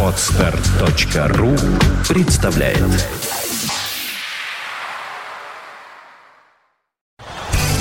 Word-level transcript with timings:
Отстар.ру 0.00 1.56
представляет 2.08 2.78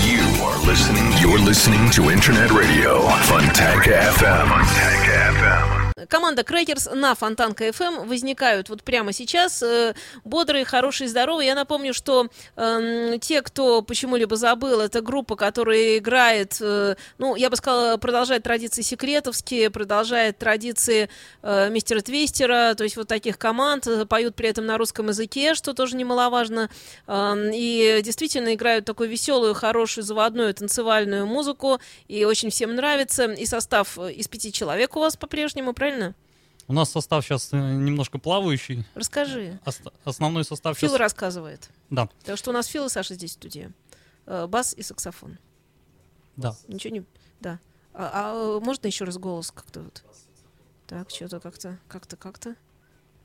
You 0.02 0.24
are 0.42 0.58
listening. 0.66 1.06
You're 1.22 1.38
listening 1.38 1.92
to 1.92 2.10
Internet 2.10 2.50
Radio 2.52 3.08
Fontanka 3.28 3.92
FM. 4.18 4.48
Fontanka 4.50 5.14
FM. 5.38 5.83
Команда 6.08 6.44
Крекерс 6.44 6.90
на 6.94 7.16
Фонтанка 7.16 7.68
FM 7.68 8.08
возникают 8.08 8.70
вот 8.70 8.84
прямо 8.84 9.14
сейчас, 9.14 9.62
э, 9.64 9.94
бодрые, 10.24 10.66
хорошие, 10.66 11.08
здоровые. 11.08 11.48
Я 11.48 11.56
напомню, 11.56 11.94
что 11.94 12.28
эм, 12.56 13.20
те, 13.20 13.42
кто 13.42 13.82
почему-либо 13.82 14.36
забыл, 14.36 14.80
это 14.80 15.02
группа, 15.02 15.36
которая 15.36 15.98
играет, 15.98 16.58
э, 16.62 16.96
ну, 17.18 17.36
я 17.36 17.50
бы 17.50 17.56
сказала, 17.56 17.98
продолжает 17.98 18.44
традиции 18.44 18.82
секретовские, 18.82 19.70
продолжает 19.70 20.38
традиции 20.38 21.10
э, 21.42 21.70
мистера 21.70 22.02
Твистера, 22.02 22.76
то 22.76 22.84
есть 22.84 22.98
вот 22.98 23.08
таких 23.08 23.38
команд, 23.38 23.88
э, 23.88 24.06
поют 24.06 24.36
при 24.36 24.50
этом 24.50 24.66
на 24.66 24.78
русском 24.78 25.08
языке, 25.08 25.54
что 25.56 25.74
тоже 25.74 25.96
немаловажно, 25.96 26.70
Эм, 27.08 27.52
и 27.54 28.02
действительно 28.04 28.54
играют 28.54 28.86
такую 28.86 29.10
веселую, 29.10 29.54
хорошую, 29.54 30.04
заводную 30.04 30.54
танцевальную 30.54 31.26
музыку, 31.26 31.80
и 32.08 32.26
очень 32.26 32.50
всем 32.50 32.76
нравится. 32.76 33.26
И 33.26 33.46
состав 33.46 33.98
э, 34.00 34.14
из 34.14 34.28
пяти 34.28 34.52
человек 34.52 34.96
у 34.96 35.00
вас 35.00 35.16
по-прежнему, 35.16 35.74
правильно? 35.74 35.93
У 36.68 36.74
нас 36.74 36.90
состав 36.92 37.26
сейчас 37.26 37.52
немножко 37.52 38.18
плавающий. 38.20 38.86
Расскажи. 38.96 39.60
Ост- 39.66 39.92
основной 40.06 40.46
состав 40.46 40.78
Фил 40.78 40.90
сейчас... 40.90 41.00
рассказывает. 41.00 41.70
Да, 41.90 42.10
Так 42.24 42.38
что 42.38 42.52
у 42.52 42.54
нас 42.54 42.68
Фил 42.68 42.86
и 42.86 42.90
Саша 42.90 43.16
здесь 43.16 43.32
в 43.32 43.34
студии. 43.34 43.72
Э, 44.26 44.48
Бас 44.48 44.74
и 44.74 44.82
саксофон. 44.82 45.38
да. 46.38 46.56
Ничего 46.68 46.94
не... 46.94 47.04
Да. 47.42 47.60
А, 47.94 48.10
а, 48.14 48.58
э, 48.58 48.60
можно 48.64 48.88
еще 48.88 49.04
раз 49.06 49.18
голос 49.18 49.52
как-то 49.52 49.82
вот? 49.82 50.04
Так, 50.88 51.10
что-то 51.10 51.40
как-то, 51.42 51.78
как-то, 51.88 52.16
как-то. 52.16 52.56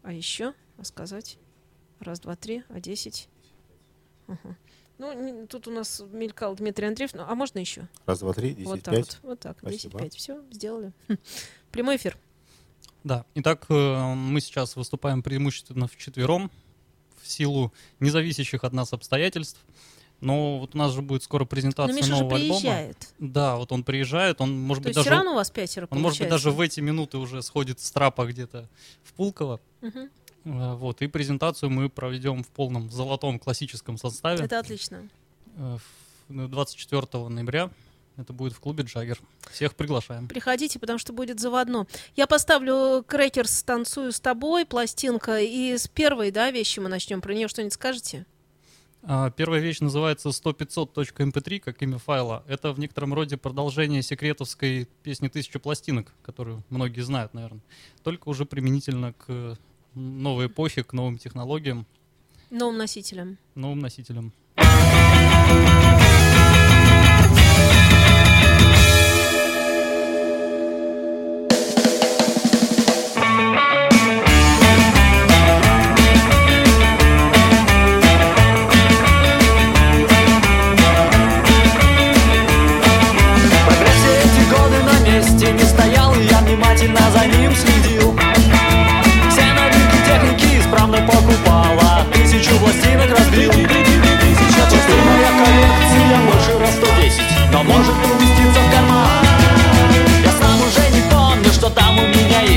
А 0.02 0.12
еще 0.12 0.52
рассказать? 0.76 1.38
Раз, 2.00 2.20
два, 2.20 2.34
три, 2.36 2.64
а 2.68 2.80
десять? 2.80 3.28
Ага. 4.26 4.56
Ну, 4.98 5.12
не- 5.12 5.46
тут 5.46 5.68
у 5.68 5.70
нас 5.70 6.02
мелькал 6.10 6.56
Дмитрий 6.56 6.86
Андреев. 6.88 7.14
Ну, 7.14 7.22
а 7.26 7.34
можно 7.36 7.60
еще? 7.60 7.86
Раз, 8.04 8.18
два, 8.18 8.32
три, 8.32 8.50
вот 8.64 8.80
десять, 8.80 8.82
так 8.84 8.94
пять. 8.94 9.18
вот. 9.22 9.30
Вот 9.30 9.40
так. 9.40 9.58
Спасибо. 9.60 10.00
10-5. 10.00 10.16
Все, 10.16 10.42
сделали. 10.50 10.92
Хм. 11.08 11.16
Прямой 11.70 11.96
эфир. 11.96 12.18
Да. 13.04 13.24
Итак, 13.36 13.66
э, 13.68 14.14
мы 14.14 14.40
сейчас 14.40 14.76
выступаем 14.76 15.22
преимущественно 15.22 15.86
вчетвером 15.88 16.50
в 17.22 17.28
силу 17.28 17.72
независящих 18.00 18.64
от 18.64 18.72
нас 18.72 18.92
обстоятельств. 18.92 19.60
Но 20.20 20.58
вот 20.58 20.74
у 20.74 20.78
нас 20.78 20.92
же 20.92 21.00
будет 21.00 21.22
скоро 21.22 21.42
Но 21.42 21.46
презентация 21.46 21.94
Миша 21.94 22.06
же 22.08 22.12
нового 22.14 22.36
альбома. 22.36 22.60
приезжает. 22.60 23.14
Да, 23.20 23.56
вот 23.56 23.70
он 23.70 23.84
приезжает, 23.84 24.40
он 24.40 24.60
может 24.60 24.82
То 24.82 24.88
быть 24.88 24.96
есть 24.96 25.00
все 25.02 25.10
даже 25.10 25.16
равно 25.16 25.32
у 25.32 25.36
вас 25.36 25.50
пятеро 25.50 25.86
он 25.90 26.00
может 26.00 26.18
быть 26.18 26.28
даже 26.28 26.50
получается? 26.50 26.58
в 26.58 26.60
эти 26.60 26.80
минуты 26.80 27.18
уже 27.18 27.40
сходит 27.42 27.78
с 27.78 27.90
трапа 27.92 28.26
где-то 28.26 28.68
в 29.04 29.12
Пулково. 29.12 29.60
Э, 29.80 30.08
Вот, 30.44 31.02
и 31.02 31.06
презентацию 31.06 31.70
мы 31.70 31.88
проведем 31.88 32.42
в 32.42 32.48
полном 32.48 32.90
золотом 32.90 33.38
классическом 33.38 33.96
составе 33.96 34.44
Это 34.44 34.58
отлично. 34.58 35.08
э, 35.56 35.76
в- 35.78 36.32
ну, 36.32 36.48
24 36.48 37.28
ноября. 37.28 37.70
Это 38.18 38.32
будет 38.32 38.52
в 38.52 38.58
клубе 38.60 38.82
Джаггер. 38.82 39.18
Всех 39.52 39.74
приглашаем. 39.76 40.26
Приходите, 40.26 40.78
потому 40.80 40.98
что 40.98 41.12
будет 41.12 41.38
заводно. 41.38 41.86
Я 42.16 42.26
поставлю 42.26 43.04
Крекерс 43.06 43.62
«Танцую 43.62 44.10
с 44.12 44.18
тобой», 44.20 44.66
пластинка, 44.66 45.40
и 45.40 45.78
с 45.78 45.86
первой, 45.86 46.32
да, 46.32 46.50
вещи 46.50 46.80
мы 46.80 46.88
начнем. 46.88 47.20
Про 47.20 47.32
нее 47.34 47.46
что-нибудь 47.46 47.72
скажете? 47.74 48.26
А, 49.04 49.30
Первая 49.30 49.60
вещь 49.60 49.78
называется 49.78 50.30
100-500.mp3, 50.30 51.60
как 51.60 51.80
имя 51.82 51.98
файла. 51.98 52.42
Это 52.48 52.72
в 52.72 52.80
некотором 52.80 53.14
роде 53.14 53.36
продолжение 53.36 54.02
секретовской 54.02 54.88
песни 55.04 55.28
«Тысяча 55.28 55.60
пластинок», 55.60 56.12
которую 56.22 56.64
многие 56.70 57.02
знают, 57.02 57.34
наверное. 57.34 57.62
Только 58.02 58.28
уже 58.28 58.44
применительно 58.44 59.12
к 59.12 59.56
новой 59.94 60.46
эпохе, 60.46 60.82
к 60.82 60.92
новым 60.92 61.18
технологиям, 61.18 61.86
Новым 62.50 62.78
носителям. 62.78 63.36
новым 63.54 63.78
носителям. 63.78 64.32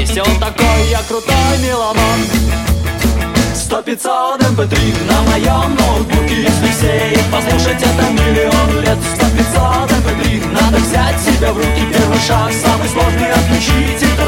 Есть 0.01 0.17
Он 0.17 0.35
такой, 0.39 0.89
я 0.89 1.01
крутой 1.03 1.57
меломан. 1.61 2.21
Сто 3.53 3.81
пятьсот 3.81 4.41
mp3 4.41 5.05
на 5.07 5.21
моем 5.29 5.75
ноутбуке. 5.75 6.41
Если 6.41 6.67
все 6.71 7.11
их 7.11 7.25
послушать, 7.31 7.81
это 7.81 8.09
миллион 8.11 8.81
лет. 8.81 8.97
Сто 9.15 9.25
пятьсот 9.37 9.91
mp3 9.91 10.47
Надо 10.53 10.77
взять 10.77 11.19
себя 11.21 11.53
в 11.53 11.57
руки. 11.57 11.83
Первый 11.93 12.19
шаг, 12.19 12.51
самый 12.51 12.89
сложный 12.89 13.31
Отключить 13.31 14.03
интернет 14.03 14.20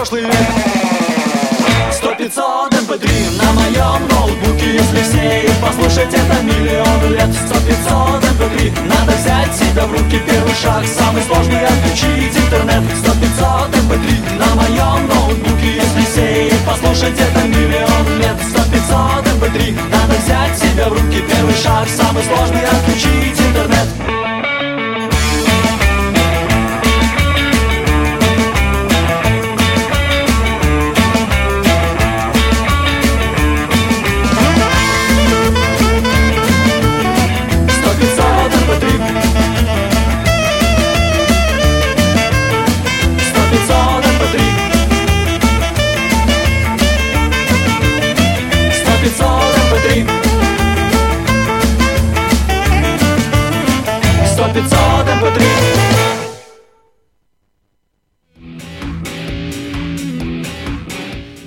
это 0.00 0.10
позапрошлый 0.10 0.22
век. 0.22 1.92
Сто 1.92 2.14
пятьсот 2.14 2.72
mp3 2.72 3.42
на 3.42 3.52
моем 3.52 4.08
ноутбуке 4.08 4.74
Если 4.74 5.02
все 5.02 5.44
их 5.44 5.56
послушать, 5.60 6.12
это 6.14 6.42
миллион 6.42 7.12
лет. 7.12 7.30
Сто 7.34 7.54
пятьсот 7.60 8.22
mp3 8.24 8.88
Надо 8.88 9.12
взять 9.16 9.54
себя 9.54 9.86
в 9.86 9.92
руки. 9.92 10.20
Первый 10.26 10.54
шаг, 10.54 10.86
самый 10.86 11.22
сложный 11.22 11.64
Отключить 11.66 12.36
интернет. 12.36 12.82
Сто 12.98 13.12
пятьсот 13.12 13.68
mp3 13.68 14.38
на 14.38 14.54
моем 14.54 15.08
ноутбуке 15.08 15.76
Если 15.76 16.04
все 16.10 16.48
их 16.48 16.58
послушать, 16.64 17.18
это 17.18 17.46
миллион 17.46 18.18
лет. 18.18 18.36
Сто 18.48 18.62
пятьсот 18.70 19.24
mp3 19.24 19.76
Надо 19.90 20.14
взять 20.20 20.58
себя 20.58 20.88
в 20.88 20.92
руки. 20.92 21.22
Первый 21.28 21.54
шаг, 21.54 21.88
самый 21.88 22.22
сложный 22.24 22.64
Отключить 22.64 23.40
интернет 23.40 24.49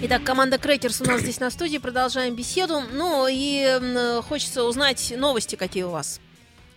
Итак, 0.06 0.26
команда 0.26 0.58
Крекерс 0.58 1.02
у 1.02 1.06
нас 1.06 1.22
здесь 1.22 1.40
на 1.40 1.50
студии. 1.50 1.78
Продолжаем 1.78 2.36
беседу. 2.36 2.82
Ну 2.94 3.28
и 3.28 4.22
хочется 4.24 4.64
узнать 4.64 5.14
новости, 5.18 5.56
какие 5.56 5.84
у 5.84 5.90
вас. 5.90 6.20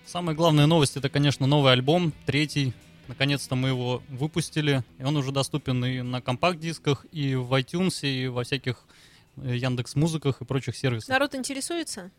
Самая 0.07 0.37
главная 0.37 0.67
новость 0.67 0.97
это, 0.97 1.09
конечно, 1.09 1.47
новый 1.47 1.73
альбом, 1.73 2.13
третий. 2.25 2.73
Наконец-то 3.09 3.55
мы 3.57 3.69
его 3.69 4.03
выпустили, 4.09 4.85
и 4.99 5.05
он 5.05 5.17
уже 5.17 5.33
доступен 5.33 5.85
и 5.85 6.01
на 6.03 6.23
компакт-дисках, 6.23 7.05
и 7.13 7.35
в 7.35 7.53
iTunes, 7.53 8.09
и 8.09 8.29
во 8.29 8.45
всяких 8.45 8.85
Яндекс 9.37 9.97
Музыках 9.97 10.41
и 10.41 10.45
прочих 10.45 10.77
сервисах. 10.77 11.09
Народ 11.09 11.35
интересуется? 11.35 12.11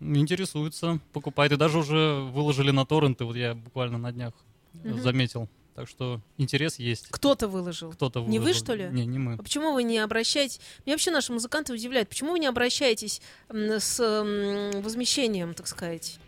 Интересуется, 0.00 1.00
покупает, 1.12 1.52
и 1.52 1.56
даже 1.56 1.78
уже 1.78 2.20
выложили 2.32 2.70
на 2.70 2.86
торренты. 2.86 3.24
Вот 3.24 3.36
я 3.36 3.54
буквально 3.54 3.98
на 3.98 4.12
днях 4.12 4.32
Мгм. 4.74 5.00
заметил. 5.02 5.48
Так 5.74 5.88
что 5.88 6.20
интерес 6.38 6.78
есть. 6.78 7.06
Кто-то 7.10 7.46
выложил. 7.46 7.92
Кто-то 7.92 8.20
Не 8.20 8.38
вы, 8.38 8.46
выложил. 8.46 8.64
что 8.64 8.74
ли? 8.74 8.88
Не, 8.90 9.06
не 9.06 9.18
мы. 9.18 9.34
А 9.34 9.36
почему 9.42 9.72
вы 9.72 9.84
не 9.84 9.98
обращаетесь... 9.98 10.60
Меня 10.84 10.94
вообще 10.94 11.10
наши 11.12 11.32
музыканты 11.32 11.72
удивляют. 11.72 12.08
Почему 12.08 12.32
вы 12.32 12.40
не 12.40 12.46
обращаетесь 12.46 13.20
с 13.48 13.98
возмещением, 14.82 15.54
так 15.54 15.66
сказать? 15.68 16.18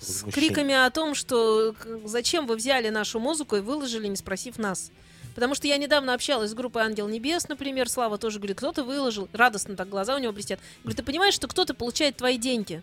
С 0.00 0.22
криками 0.32 0.74
о 0.74 0.90
том, 0.90 1.14
что 1.14 1.74
зачем 2.04 2.46
вы 2.46 2.56
взяли 2.56 2.88
нашу 2.90 3.18
музыку 3.20 3.56
и 3.56 3.60
выложили, 3.60 4.06
не 4.08 4.16
спросив 4.16 4.58
нас. 4.58 4.90
Потому 5.34 5.54
что 5.54 5.66
я 5.66 5.78
недавно 5.78 6.12
общалась 6.14 6.50
с 6.50 6.54
группой 6.54 6.82
«Ангел 6.82 7.08
Небес», 7.08 7.48
например, 7.48 7.88
Слава 7.88 8.18
тоже 8.18 8.38
говорит, 8.38 8.58
кто-то 8.58 8.84
выложил, 8.84 9.28
радостно 9.32 9.76
так 9.76 9.88
глаза 9.88 10.14
у 10.14 10.18
него 10.18 10.32
блестят. 10.32 10.60
Говорит, 10.82 10.98
ты 10.98 11.02
понимаешь, 11.02 11.34
что 11.34 11.48
кто-то 11.48 11.72
получает 11.74 12.16
твои 12.16 12.36
деньги? 12.36 12.82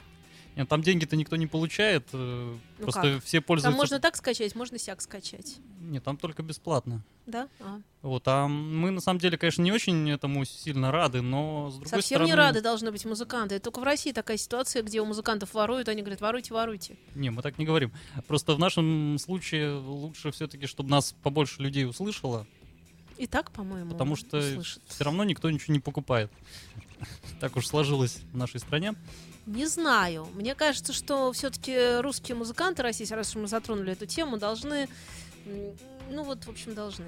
Нет, 0.60 0.68
там 0.68 0.82
деньги-то 0.82 1.16
никто 1.16 1.38
не 1.38 1.48
получает. 1.48 2.10
э, 2.12 2.58
Ну 2.80 2.84
просто 2.84 3.14
как? 3.14 3.24
все 3.24 3.40
Там 3.40 3.46
пользуются... 3.46 3.78
можно 3.78 4.00
так 4.02 4.18
скачать, 4.18 4.56
можно 4.56 4.78
сяк 4.78 5.00
скачать. 5.00 5.56
Нет, 5.80 6.04
там 6.04 6.18
только 6.18 6.44
бесплатно. 6.44 7.02
Да? 7.26 7.48
А. 7.62 7.80
Вот, 8.02 8.24
а 8.26 8.50
мы 8.50 8.92
на 8.92 9.00
самом 9.00 9.20
деле, 9.20 9.38
конечно, 9.38 9.62
не 9.62 9.72
очень 9.72 10.12
этому 10.12 10.44
сильно 10.44 10.92
рады, 10.92 11.22
но 11.22 11.70
с 11.70 11.76
другой 11.76 11.90
Совсем 11.90 12.18
стороны... 12.18 12.28
не 12.28 12.36
рады 12.36 12.62
должны 12.62 12.92
быть 12.92 13.06
музыканты. 13.06 13.56
Это 13.56 13.64
только 13.64 13.80
в 13.80 13.84
России 13.84 14.12
такая 14.12 14.36
ситуация, 14.36 14.84
где 14.84 15.00
у 15.00 15.06
музыкантов 15.06 15.54
воруют, 15.54 15.88
они 15.88 16.02
говорят, 16.02 16.20
воруйте, 16.20 16.54
воруйте. 16.54 16.98
Не, 17.16 17.30
мы 17.30 17.42
так 17.42 17.58
не 17.58 17.64
говорим. 17.64 17.94
Просто 18.28 18.54
в 18.54 18.60
нашем 18.60 19.18
случае 19.18 19.78
лучше 19.78 20.32
все-таки, 20.32 20.66
чтобы 20.66 20.90
нас 20.90 21.16
побольше 21.24 21.62
людей 21.62 21.86
услышало, 21.86 22.48
И 23.20 23.28
так, 23.28 23.52
по-моему, 23.52 23.92
потому 23.92 24.16
что 24.16 24.38
услышат. 24.38 24.82
все 24.88 25.04
равно 25.04 25.26
никто 25.26 25.52
ничего 25.52 25.74
не 25.74 25.80
покупает. 25.80 26.32
Так 27.40 27.56
уж 27.56 27.68
сложилось 27.68 28.20
в 28.34 28.38
нашей 28.38 28.60
стране. 28.60 28.94
Не 29.46 29.66
знаю. 29.68 30.28
Мне 30.34 30.56
кажется, 30.56 30.92
что 30.92 31.32
все-таки 31.32 32.02
русские 32.02 32.36
музыканты 32.36 32.84
российские, 32.84 33.16
раз 33.16 33.30
уж 33.30 33.42
мы 33.42 33.48
затронули 33.48 33.94
эту 33.94 34.06
тему, 34.06 34.38
должны, 34.38 34.90
ну 36.10 36.24
вот, 36.24 36.44
в 36.46 36.50
общем, 36.50 36.76
должны. 36.76 37.06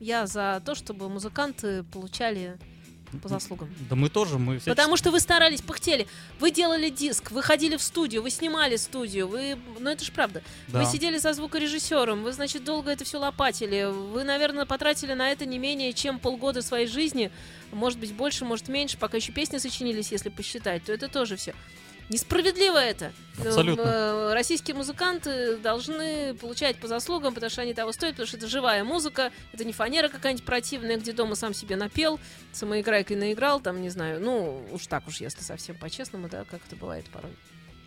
Я 0.00 0.26
за 0.26 0.62
то, 0.64 0.74
чтобы 0.74 1.08
музыканты 1.08 1.82
получали 1.82 2.58
по 3.18 3.28
заслугам. 3.28 3.68
Да 3.88 3.96
мы 3.96 4.08
тоже, 4.08 4.38
мы 4.38 4.54
всячески- 4.58 4.68
Потому 4.70 4.96
что 4.96 5.10
вы 5.10 5.20
старались, 5.20 5.60
пыхтели. 5.62 6.06
Вы 6.40 6.50
делали 6.50 6.88
диск, 6.90 7.30
вы 7.30 7.42
ходили 7.42 7.76
в 7.76 7.82
студию, 7.82 8.22
вы 8.22 8.30
снимали 8.30 8.76
студию, 8.76 9.28
вы... 9.28 9.58
Ну 9.78 9.90
это 9.90 10.04
ж 10.04 10.10
правда. 10.10 10.42
Да. 10.68 10.80
Вы 10.80 10.90
сидели 10.90 11.18
за 11.18 11.32
звукорежиссером, 11.32 12.22
вы, 12.22 12.32
значит, 12.32 12.64
долго 12.64 12.90
это 12.90 13.04
все 13.04 13.18
лопатили. 13.18 13.90
Вы, 13.90 14.24
наверное, 14.24 14.66
потратили 14.66 15.12
на 15.14 15.30
это 15.30 15.46
не 15.46 15.58
менее 15.58 15.92
чем 15.92 16.18
полгода 16.18 16.62
своей 16.62 16.86
жизни. 16.86 17.30
Может 17.72 17.98
быть, 17.98 18.12
больше, 18.14 18.44
может, 18.44 18.68
меньше. 18.68 18.96
Пока 18.98 19.16
еще 19.16 19.32
песни 19.32 19.58
сочинились, 19.58 20.12
если 20.12 20.28
посчитать, 20.28 20.84
то 20.84 20.92
это 20.92 21.08
тоже 21.08 21.36
все. 21.36 21.54
Несправедливо 22.10 22.76
это. 22.78 23.12
Абсолютно. 23.38 23.82
Э, 23.82 24.32
Российские 24.34 24.76
музыканты 24.76 25.56
должны 25.56 26.34
получать 26.34 26.76
по 26.76 26.86
заслугам, 26.86 27.34
потому 27.34 27.50
что 27.50 27.62
они 27.62 27.72
того 27.74 27.92
стоят, 27.92 28.14
потому 28.14 28.26
что 28.28 28.36
это 28.36 28.46
живая 28.46 28.84
музыка, 28.84 29.32
это 29.52 29.64
не 29.64 29.72
фанера 29.72 30.08
какая-нибудь 30.08 30.44
противная, 30.44 30.98
где 30.98 31.12
дома 31.12 31.34
сам 31.34 31.54
себе 31.54 31.76
напел, 31.76 32.20
самоиграйкой 32.52 33.16
наиграл, 33.16 33.60
там, 33.60 33.80
не 33.80 33.88
знаю, 33.88 34.20
ну, 34.20 34.66
уж 34.70 34.86
так 34.86 35.08
уж, 35.08 35.20
если 35.20 35.42
совсем 35.42 35.76
по-честному, 35.76 36.28
да, 36.28 36.44
как 36.44 36.60
это 36.66 36.76
бывает 36.76 37.06
порой. 37.10 37.32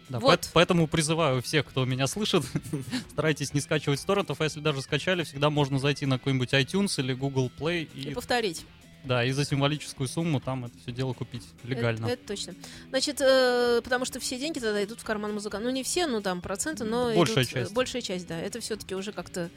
Да, 0.09 0.19
Вот. 0.19 0.39
поэт- 0.39 0.49
поэтому 0.53 0.87
призываю 0.87 1.41
всех, 1.41 1.65
кто 1.65 1.85
меня 1.85 2.07
слышит, 2.07 2.43
старайтесь 3.11 3.53
не 3.53 3.59
скачивать 3.61 3.99
с 3.99 4.05
торрентов, 4.05 4.41
а 4.41 4.45
если 4.45 4.61
даже 4.61 4.81
скачали, 4.81 5.23
всегда 5.23 5.49
можно 5.49 5.79
зайти 5.79 6.05
на 6.05 6.17
какой-нибудь 6.17 6.53
iTunes 6.53 6.99
или 6.99 7.13
Google 7.13 7.51
Play 7.59 7.87
И 7.93 8.09
и, 8.11 8.13
повторить. 8.13 8.65
Да, 9.07 9.23
и 9.23 9.31
за 9.31 9.45
символическую 9.45 10.07
сумму 10.07 10.39
там 10.39 10.65
это 10.65 10.77
все 10.79 10.91
дело 10.91 11.13
купить 11.13 11.43
легально. 11.63 12.05
Это, 12.05 12.13
это 12.13 12.27
точно. 12.27 12.53
Значит, 12.89 13.21
э, 13.21 13.81
потому 13.83 14.05
что 14.05 14.19
все 14.19 14.37
деньги 14.37 14.59
тогда 14.59 14.83
идут 14.83 14.99
в 14.99 15.03
карман 15.03 15.33
музыканта. 15.33 15.67
Ну, 15.67 15.73
не 15.73 15.83
все, 15.83 16.07
ну, 16.07 16.21
там, 16.21 16.41
проценты, 16.41 16.83
но 16.83 17.13
Большая 17.15 17.43
идут, 17.43 17.51
э, 17.51 17.53
часть. 17.53 17.73
Большая 17.73 18.01
часть, 18.01 18.27
да. 18.27 18.39
Это 18.39 18.59
все-таки 18.59 18.95
уже 18.95 19.11
как-то 19.11 19.49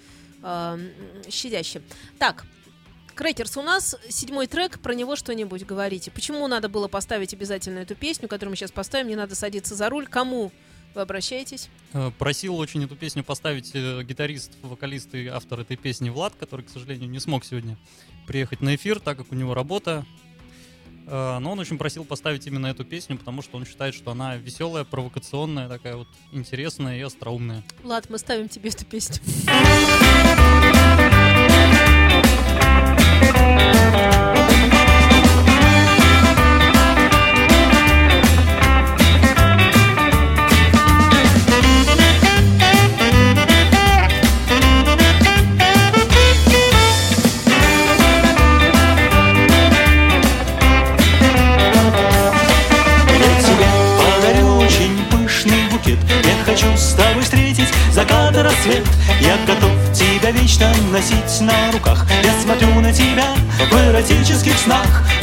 э, 0.43 0.79
щадяще. 1.29 1.82
Так, 2.19 2.44
Крекерс, 3.14 3.56
у 3.56 3.62
нас 3.62 3.97
седьмой 4.08 4.47
трек, 4.47 4.79
про 4.79 4.94
него 4.94 5.14
что-нибудь 5.14 5.67
говорите. 5.67 6.11
Почему 6.11 6.46
надо 6.49 6.69
было 6.69 6.88
поставить 6.88 7.35
обязательно 7.35 7.81
эту 7.81 7.94
песню, 7.94 8.29
которую 8.29 8.53
мы 8.53 8.56
сейчас 8.56 8.73
поставим, 8.73 9.08
не 9.08 9.17
надо 9.17 9.35
садиться 9.35 9.75
за 9.75 9.91
руль? 9.91 10.06
Кому 10.06 10.53
вы 10.94 11.00
обращаетесь? 11.02 11.69
Э, 11.92 12.10
Просил 12.19 12.56
очень 12.56 12.84
эту 12.84 12.96
песню 12.96 13.22
поставить 13.25 13.70
э, 13.75 14.02
гитарист, 14.02 14.52
вокалист 14.62 15.14
и 15.14 15.26
автор 15.26 15.60
этой 15.60 15.76
песни 15.76 16.10
Влад, 16.10 16.34
который, 16.38 16.64
к 16.64 16.70
сожалению, 16.70 17.08
не 17.08 17.20
смог 17.20 17.44
сегодня 17.44 17.76
приехать 18.26 18.60
на 18.60 18.75
эфир, 18.75 19.00
так 19.00 19.19
как 19.19 19.32
у 19.32 19.34
него 19.34 19.54
работа. 19.54 20.04
Э, 21.06 21.38
Но 21.40 21.52
он 21.52 21.58
очень 21.58 21.78
просил 21.78 22.04
поставить 22.04 22.46
именно 22.46 22.66
эту 22.66 22.84
песню, 22.84 23.16
потому 23.19 23.42
что 23.42 23.56
он 23.56 23.66
считает, 23.66 23.94
что 23.94 24.10
она 24.10 24.37
веселая, 24.37 24.84
провокационная, 24.84 25.69
такая 25.69 25.96
вот 25.96 26.08
интересная 26.32 26.98
и 26.98 27.02
остроумная. 27.02 27.62
Влад, 27.82 28.08
мы 28.10 28.19
ставим 28.19 28.48
тебе 28.48 28.70
эту 28.70 28.84
песню. 28.84 29.20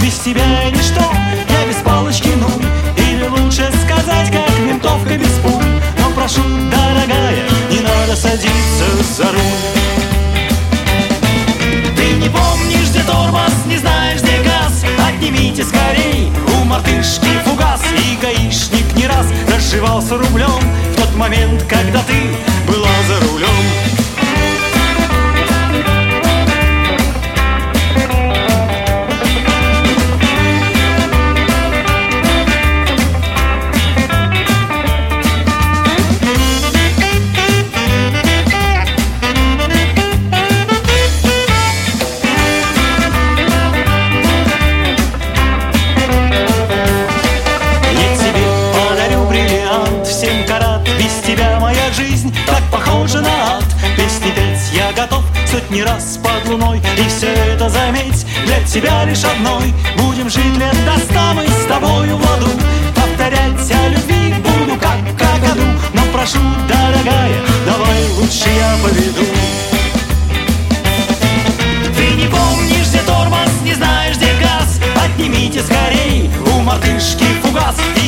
Без 0.07 0.19
тебя 0.19 0.45
я 0.63 0.69
ничто, 0.69 1.01
я 1.49 1.67
без 1.67 1.83
палочки 1.83 2.29
нуль 2.29 2.65
Или 2.95 3.27
лучше 3.27 3.69
сказать, 3.83 4.31
как 4.31 4.57
винтовка 4.57 5.17
без 5.17 5.33
пуль. 5.43 5.65
Но 5.99 6.09
прошу, 6.15 6.39
дорогая, 6.71 7.43
не 7.69 7.81
надо 7.81 8.15
садиться 8.15 8.85
за 9.17 9.25
руль. 9.25 9.41
Ты 11.97 12.13
не 12.21 12.29
помнишь, 12.29 12.87
где 12.91 13.03
тормоз, 13.03 13.51
не 13.65 13.75
знаешь, 13.75 14.21
где 14.21 14.41
газ. 14.43 14.85
Отнимите 15.09 15.65
скорей 15.65 16.31
у 16.55 16.63
мартышки 16.63 17.27
фугас. 17.43 17.81
И 17.97 18.15
гаишник 18.21 18.95
не 18.95 19.07
раз 19.07 19.27
разживался 19.53 20.17
рублем. 20.17 20.61
В 20.93 20.95
тот 20.95 21.06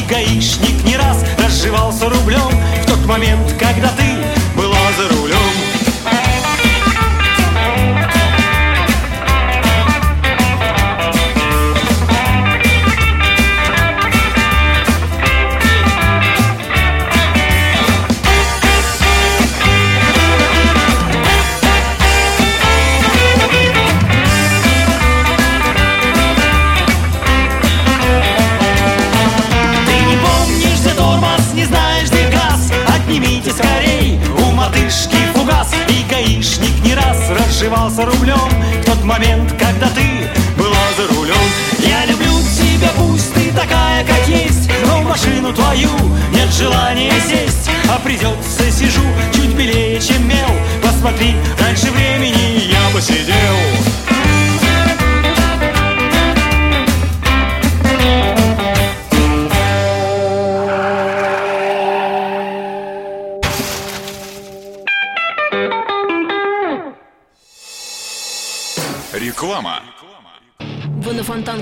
гаишник 0.10 0.79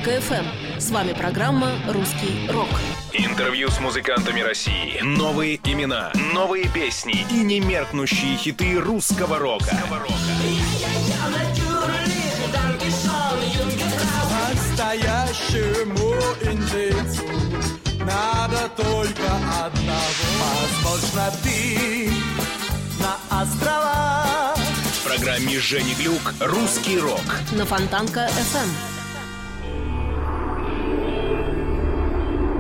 FM. 0.07 0.79
С 0.79 0.89
вами 0.89 1.13
программа 1.13 1.71
«Русский 1.87 2.49
рок». 2.49 2.69
Интервью 3.13 3.69
с 3.69 3.79
музыкантами 3.79 4.41
России. 4.41 4.99
Новые 5.01 5.59
имена, 5.63 6.11
новые 6.33 6.69
песни 6.69 7.25
и 7.29 7.43
немеркнущие 7.43 8.37
хиты 8.37 8.79
русского 8.79 9.37
рока. 9.37 9.77
Настоящему 14.53 16.15
надо 17.99 18.69
только 18.75 19.35
одного. 19.65 20.07
Ты 21.43 22.09
на 22.99 23.41
острова 23.41 24.55
В 24.55 25.03
программе 25.03 25.59
Жени 25.59 25.93
Глюк 25.95 26.33
«Русский 26.39 26.97
рок». 26.99 27.21
На 27.51 27.65
Фонтанка 27.65 28.29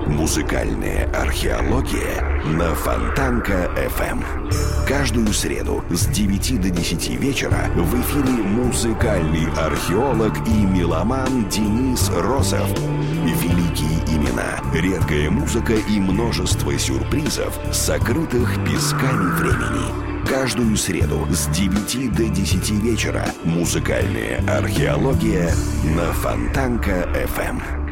Музыкальная 0.07 1.09
археология 1.11 2.41
на 2.45 2.73
Фонтанка 2.75 3.69
FM. 3.75 4.23
Каждую 4.87 5.33
среду 5.33 5.83
с 5.89 6.07
9 6.07 6.61
до 6.61 6.69
10 6.69 7.09
вечера 7.19 7.69
в 7.75 7.93
эфире 8.01 8.41
музыкальный 8.41 9.51
археолог 9.57 10.33
и 10.47 10.65
меломан 10.65 11.49
Денис 11.49 12.09
Росов. 12.15 12.69
Великие 13.25 13.99
имена, 14.07 14.61
редкая 14.73 15.29
музыка 15.29 15.73
и 15.73 15.99
множество 15.99 16.77
сюрпризов, 16.79 17.53
сокрытых 17.73 18.63
песками 18.63 19.29
времени. 19.41 20.25
Каждую 20.25 20.77
среду 20.77 21.27
с 21.29 21.47
9 21.47 22.15
до 22.15 22.29
10 22.29 22.69
вечера 22.81 23.25
музыкальная 23.43 24.41
археология 24.47 25.53
на 25.95 26.13
Фонтанка 26.13 27.09
FM. 27.13 27.86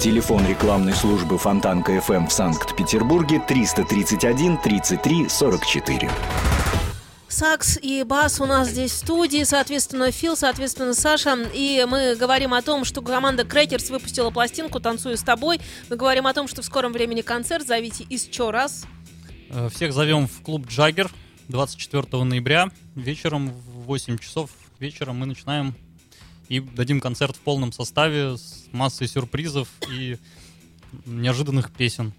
Телефон 0.00 0.46
рекламной 0.46 0.94
службы 0.94 1.36
Фонтанка 1.36 1.92
FM 1.98 2.28
в 2.28 2.32
Санкт-Петербурге 2.32 3.38
331 3.46 4.56
33 4.56 5.28
44. 5.28 6.10
Сакс 7.28 7.78
и 7.82 8.02
бас 8.02 8.40
у 8.40 8.46
нас 8.46 8.70
здесь 8.70 8.92
в 8.92 8.96
студии, 8.96 9.44
соответственно, 9.44 10.10
Фил, 10.10 10.38
соответственно, 10.38 10.94
Саша. 10.94 11.36
И 11.52 11.86
мы 11.86 12.16
говорим 12.16 12.54
о 12.54 12.62
том, 12.62 12.86
что 12.86 13.02
команда 13.02 13.44
Крекерс 13.44 13.90
выпустила 13.90 14.30
пластинку 14.30 14.80
«Танцую 14.80 15.18
с 15.18 15.22
тобой». 15.22 15.60
Мы 15.90 15.96
говорим 15.96 16.26
о 16.26 16.32
том, 16.32 16.48
что 16.48 16.62
в 16.62 16.64
скором 16.64 16.94
времени 16.94 17.20
концерт. 17.20 17.66
Зовите 17.66 18.06
еще 18.08 18.48
раз. 18.48 18.86
Э, 19.50 19.68
Всех 19.68 19.92
зовем 19.92 20.28
в 20.28 20.40
клуб 20.40 20.66
Джаггер 20.66 21.10
24 21.48 22.24
ноября 22.24 22.70
вечером 22.94 23.50
в 23.50 23.82
8 23.82 24.16
часов 24.16 24.48
вечера 24.78 25.12
мы 25.12 25.26
начинаем 25.26 25.74
и 26.50 26.60
дадим 26.60 27.00
концерт 27.00 27.36
в 27.36 27.40
полном 27.40 27.72
составе 27.72 28.36
с 28.36 28.66
массой 28.72 29.08
сюрпризов 29.08 29.68
и 29.90 30.18
неожиданных 31.06 31.70
песен. 31.72 32.12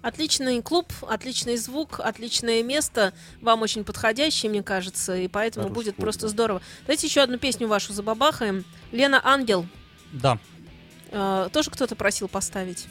Отличный 0.00 0.62
клуб, 0.62 0.92
отличный 1.02 1.56
звук, 1.56 1.98
отличное 1.98 2.62
место. 2.62 3.12
Вам 3.40 3.62
очень 3.62 3.82
подходящее, 3.82 4.50
мне 4.50 4.62
кажется, 4.62 5.16
и 5.16 5.26
поэтому 5.26 5.64
Хороший 5.64 5.74
будет 5.74 5.94
клуб, 5.96 6.04
просто 6.04 6.22
да. 6.22 6.28
здорово. 6.28 6.62
Давайте 6.82 7.08
еще 7.08 7.22
одну 7.22 7.36
песню 7.38 7.66
вашу 7.66 7.92
забабахаем. 7.92 8.64
Лена 8.92 9.20
Ангел. 9.24 9.66
Да, 10.12 10.38
Э, 11.10 11.48
тоже 11.52 11.70
кто-то 11.70 11.96
просил 11.96 12.28
поставить. 12.28 12.86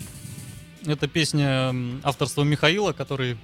это 0.86 1.08
песня 1.08 1.74
авторства 2.04 2.44
Михаила, 2.44 2.94
который 2.94 3.38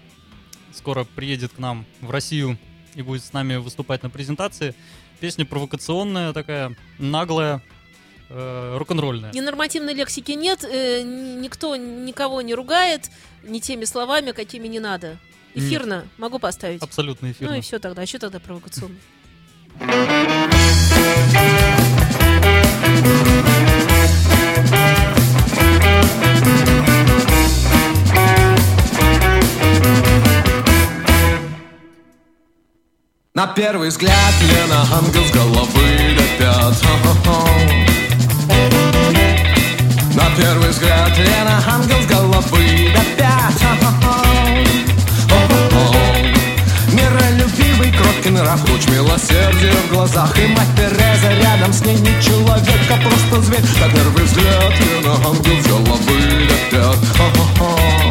скоро 0.73 1.03
приедет 1.03 1.53
к 1.53 1.59
нам 1.59 1.85
в 2.01 2.09
Россию 2.09 2.57
и 2.95 3.01
будет 3.01 3.23
с 3.23 3.33
нами 3.33 3.55
выступать 3.57 4.01
на 4.03 4.09
презентации. 4.09 4.73
Песня 5.23 5.45
провокационная 5.45 6.33
такая, 6.33 6.75
наглая, 6.99 7.61
э, 8.27 8.75
рок-н-ролльная. 8.77 9.31
Ненормативной 9.31 9.93
лексики 9.93 10.33
нет, 10.33 10.65
э, 10.65 11.01
никто 11.01 11.77
никого 11.77 12.41
не 12.41 12.53
ругает 12.53 13.09
не 13.41 13.61
теми 13.61 13.85
словами, 13.85 14.31
какими 14.33 14.67
не 14.67 14.81
надо. 14.81 15.17
Эфирно 15.53 16.05
могу 16.17 16.39
поставить. 16.39 16.81
Абсолютно 16.81 17.31
эфирно. 17.31 17.53
Ну 17.53 17.59
и 17.59 17.61
все 17.61 17.79
тогда. 17.79 18.01
А 18.01 18.05
что 18.05 18.19
тогда 18.19 18.41
провокационно? 18.41 18.97
На 33.35 33.47
первый 33.47 33.89
взгляд 33.89 34.35
Лена 34.43 34.85
ангел 34.93 35.25
с 35.25 35.31
головы 35.31 36.15
до 36.15 36.21
пят. 36.37 36.75
На 40.13 40.29
первый 40.37 40.69
взгляд 40.69 41.17
Лена 41.17 41.59
ангел 41.67 41.99
с 41.99 42.05
головы 42.05 42.93
до 42.93 43.01
пят. 43.17 43.59
Миролюбивый, 46.93 47.91
кроткий 47.91 48.29
нрав 48.29 48.69
Луч 48.69 48.87
милосердия 48.89 49.73
в 49.87 49.89
глазах 49.91 50.37
И 50.37 50.45
мать 50.49 50.69
Тереза 50.77 51.33
рядом 51.41 51.73
с 51.73 51.83
ней 51.83 51.97
не 51.97 52.21
человек, 52.21 52.91
а 52.91 52.97
просто 52.97 53.41
зверь 53.41 53.65
На 53.81 53.89
первый 53.89 54.25
взгляд 54.25 54.79
Лена 54.79 55.15
ангел 55.25 55.59
с 55.59 55.65
головы 55.65 56.47
до 56.47 56.55
пят 56.69 56.99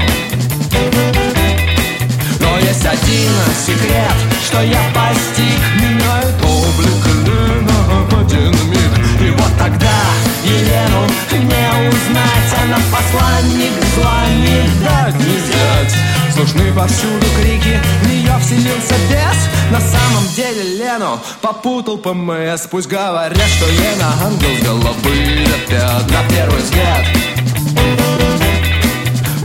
один 2.93 3.33
секрет, 3.67 4.13
что 4.45 4.61
я 4.63 4.81
постиг. 4.95 5.61
Меняет 5.81 6.35
облик 6.45 7.07
Лена 7.27 8.05
в 8.09 8.21
один 8.21 8.51
миг. 8.71 8.93
И 9.21 9.31
вот 9.31 9.51
тогда 9.59 9.99
Елену 10.45 11.07
не 11.33 11.89
узнать. 11.89 12.53
Она 12.63 12.79
посланник 12.93 13.73
зла 13.95 14.25
не 14.29 14.85
дать 14.85 15.15
не 15.15 15.37
взять 15.37 15.95
Слышны 16.35 16.73
повсюду 16.73 17.27
крики, 17.41 17.81
в 18.03 18.09
нее 18.09 18.33
вселился 18.41 18.95
бес. 19.09 19.39
На 19.71 19.81
самом 19.81 20.27
деле 20.37 20.77
Лену 20.77 21.19
попутал 21.41 21.99
ПМС. 21.99 22.67
Пусть 22.71 22.89
говорят, 22.89 23.37
что 23.37 23.67
Лена 23.71 24.13
ангел 24.25 24.57
с 24.57 24.63
головы 24.63 25.47
до 25.47 25.71
пят 25.71 26.11
На 26.11 26.29
первый 26.29 26.63
взгляд. 26.63 27.07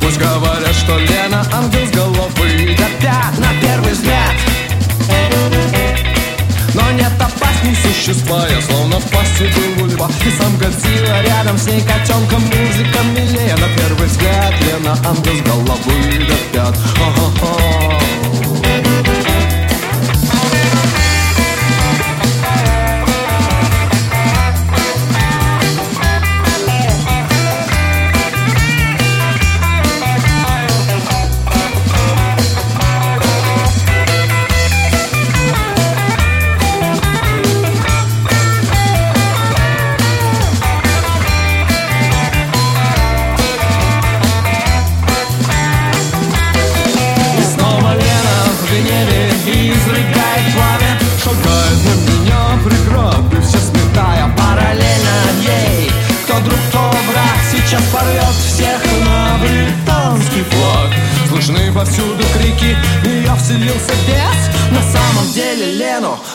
Пусть 0.02 0.18
говорят, 0.20 0.76
что 0.76 0.98
Лена 0.98 1.46
ангел 1.54 1.86
с 1.86 1.92
головы 1.92 2.57
пят 3.08 3.38
на 3.38 3.54
первый 3.62 3.94
взгляд. 3.94 4.36
Но 6.74 6.92
нет 6.92 7.12
опасней 7.20 7.76
существа, 7.76 8.46
я 8.50 8.62
словно 8.62 9.00
в 9.00 9.10
пасти 9.10 9.50
был 9.78 9.88
льва 9.88 10.10
И 10.26 10.30
сам 10.32 10.58
Годзилла 10.58 11.22
рядом 11.24 11.58
с 11.58 11.66
ней 11.66 11.82
котенком 11.82 12.42
музыка 12.42 13.00
милее. 13.16 13.56
На 13.56 13.70
первый 13.78 14.08
взгляд 14.08 14.54
Лена 14.62 14.98
ангел 15.06 15.38
с 15.38 15.42
головы 15.42 16.26
до 16.28 16.36
пят. 16.54 16.76
Хо-хо-хо. 16.98 17.97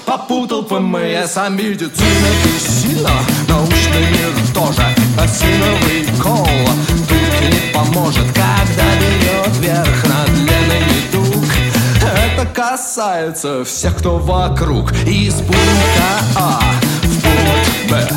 Попутал 0.04 0.62
ПМС 0.62 1.37
А 1.37 1.49
медицина 1.49 2.28
бессильна, 2.44 3.11
научный 3.49 4.11
мир 4.11 4.32
тоже 4.54 4.85
Осиновый 5.18 6.06
кол. 6.23 6.49
Тут 7.09 7.50
не 7.50 7.73
поможет 7.73 8.26
Когда 8.28 8.85
берет 9.00 9.56
верх 9.59 10.04
над 10.04 10.28
Леной 10.28 10.80
недуг 10.80 11.44
Это 12.02 12.47
касается 12.47 13.64
всех, 13.64 13.97
кто 13.97 14.18
вокруг 14.18 14.92
Из 15.06 15.35
пункта 15.35 16.21
А 16.37 16.61
в 17.02 17.21
пункт 17.23 17.90
Б. 17.90 18.09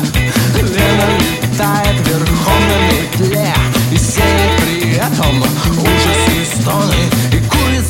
Лена 0.62 1.08
летает 1.18 1.96
верхом 2.06 2.62
на 2.68 2.78
метле 2.92 3.54
И 3.92 3.96
сеет 3.96 4.60
при 4.60 4.96
этом 4.96 5.42
ужас 5.42 6.20
и 6.34 6.60
стоны. 6.60 6.94
И 7.25 7.25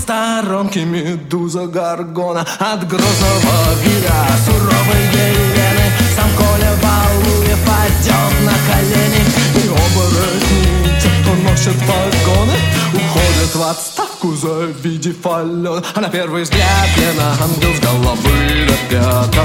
сторонке 0.07 0.85
медуза 0.85 1.67
горгона 1.67 2.47
От 2.61 2.87
грозного 2.87 3.75
вида 3.83 4.15
суровой 4.45 5.03
Елены 5.13 5.87
Сам 6.15 6.31
Коля 6.39 6.73
Валуев 6.83 7.59
падет 7.67 8.35
на 8.45 8.55
колени. 8.69 9.23
И 9.57 9.67
оборотни, 9.67 11.01
те, 11.01 11.09
кто 11.21 11.35
носит 11.43 11.77
погоны 11.81 12.57
Уходят 12.95 13.55
в 13.57 13.63
отставку, 13.69 14.35
завидев 14.37 15.27
Алену 15.27 15.83
А 15.95 16.01
на 16.01 16.09
первый 16.09 16.45
взгляд 16.45 16.89
Лена 16.97 17.35
ангел 17.43 17.75
с 17.75 17.81
головы 17.81 18.67
до 18.69 18.77
пят 18.89 19.37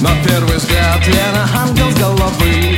на 0.00 0.10
первый 0.26 0.56
взгляд 0.56 1.06
Лена 1.06 1.48
ангел 1.54 1.88
с 1.92 1.94
головы 1.94 2.71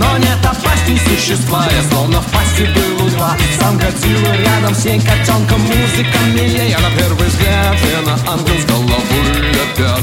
Но 0.00 0.16
нет 0.16 0.38
опасней 0.42 0.98
существа 0.98 1.66
Я 1.70 1.82
словно 1.90 2.22
в 2.22 2.26
пасти 2.32 2.62
был 2.62 3.04
у 3.04 3.08
льва 3.10 3.36
Сам 3.60 3.76
Годзилла 3.76 4.34
рядом 4.34 4.74
с 4.74 4.84
ней 4.86 4.98
котенком 4.98 5.60
Музыка 5.60 6.18
милее 6.34 6.78
На 6.78 6.90
первый 6.98 7.28
взгляд 7.28 7.76
Лена 7.82 8.18
ангел 8.26 8.58
с 8.58 8.64
головы 8.64 9.20
до 9.52 9.64
пят 9.76 10.00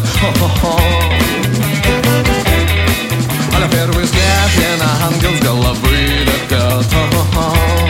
А 3.56 3.60
на 3.60 3.68
первый 3.70 4.04
взгляд 4.04 4.50
Лена 4.58 4.90
ангел 5.08 5.36
с 5.36 5.40
головы 5.44 6.26
до 6.28 6.56
пят 6.56 6.86
на 6.94 7.87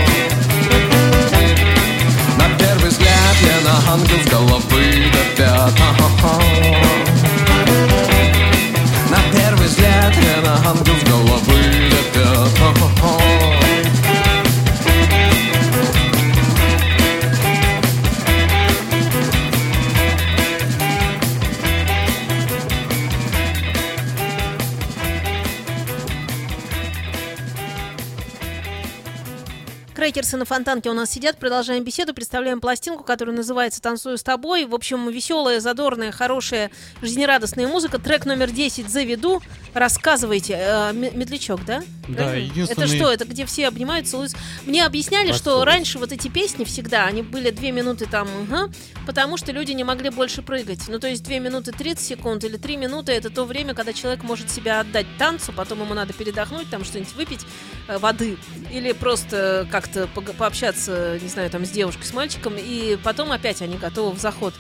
Крекерсы 30.28 30.38
на 30.40 30.44
фонтанке 30.46 30.90
у 30.90 30.94
нас 30.94 31.10
сидят, 31.10 31.38
продолжаем 31.38 31.86
беседу, 31.86 32.14
представляем 32.14 32.60
пластинку, 32.60 33.06
которая 33.06 33.34
называется 33.34 33.82
«Танцую 33.82 34.18
с 34.18 34.24
тобой». 34.24 34.66
В 34.66 34.76
общем, 34.76 35.10
веселая, 35.10 35.62
задорная, 35.62 36.12
хорошая, 36.12 36.70
жизнерадостная 37.02 37.66
музыка. 37.66 37.98
Трек 37.98 38.26
номер 38.26 38.52
10 38.52 38.90
«Заведу». 38.90 39.42
Рассказывайте. 39.74 40.58
Э, 40.60 40.92
Медлячок, 40.92 41.64
да? 41.64 41.82
Да, 42.10 42.24
Правильно? 42.24 42.52
единственный- 42.52 42.86
Это 42.86 42.96
что? 42.96 43.12
Это 43.12 43.26
где 43.26 43.46
все 43.46 43.68
обнимаются, 43.70 44.12
целуются? 44.12 44.38
Мне 44.66 44.86
объясняли, 44.86 45.32
что 45.32 45.64
раньше 45.64 45.98
вот 46.00 46.12
эти 46.12 46.28
песни 46.28 46.66
всегда, 46.66 47.06
они 47.06 47.22
были 47.22 47.50
две 47.52 47.72
минуты 47.72 48.06
там, 48.06 48.28
ага, 48.50 48.70
потому 49.06 49.38
что 49.38 49.52
люди 49.54 49.72
не 49.72 49.84
могли 49.86 50.10
больше 50.10 50.42
прыгать. 50.42 50.88
Ну, 50.90 51.00
то 51.00 51.08
есть 51.08 51.24
две 51.24 51.40
минуты 51.40 51.72
30 51.72 52.06
секунд 52.06 52.44
или 52.44 52.58
три 52.58 52.76
минуты 52.76 53.14
это 53.14 53.30
то 53.30 53.46
время, 53.46 53.74
когда 53.74 53.94
человек 53.94 54.24
может 54.24 54.50
себя 54.50 54.82
отдать 54.82 55.06
танцу, 55.18 55.54
потом 55.54 55.82
ему 55.82 55.94
надо 55.94 56.12
передохнуть, 56.12 56.70
там 56.70 56.84
что-нибудь 56.84 57.14
выпить, 57.14 57.42
э, 57.88 57.98
воды, 57.98 58.38
или 58.74 58.92
просто 58.94 59.68
как-то 59.72 60.08
пог- 60.18 60.34
пообщаться, 60.36 61.20
не 61.22 61.30
знаю, 61.30 61.50
там 61.50 61.66
с 61.66 61.70
девушкой, 61.70 62.04
с 62.06 62.14
мальчиком, 62.14 62.56
и 62.58 62.98
потом 63.04 63.32
опять 63.32 63.62
они 63.62 63.78
готовы 63.78 64.16
в 64.16 64.20
заход. 64.20 64.54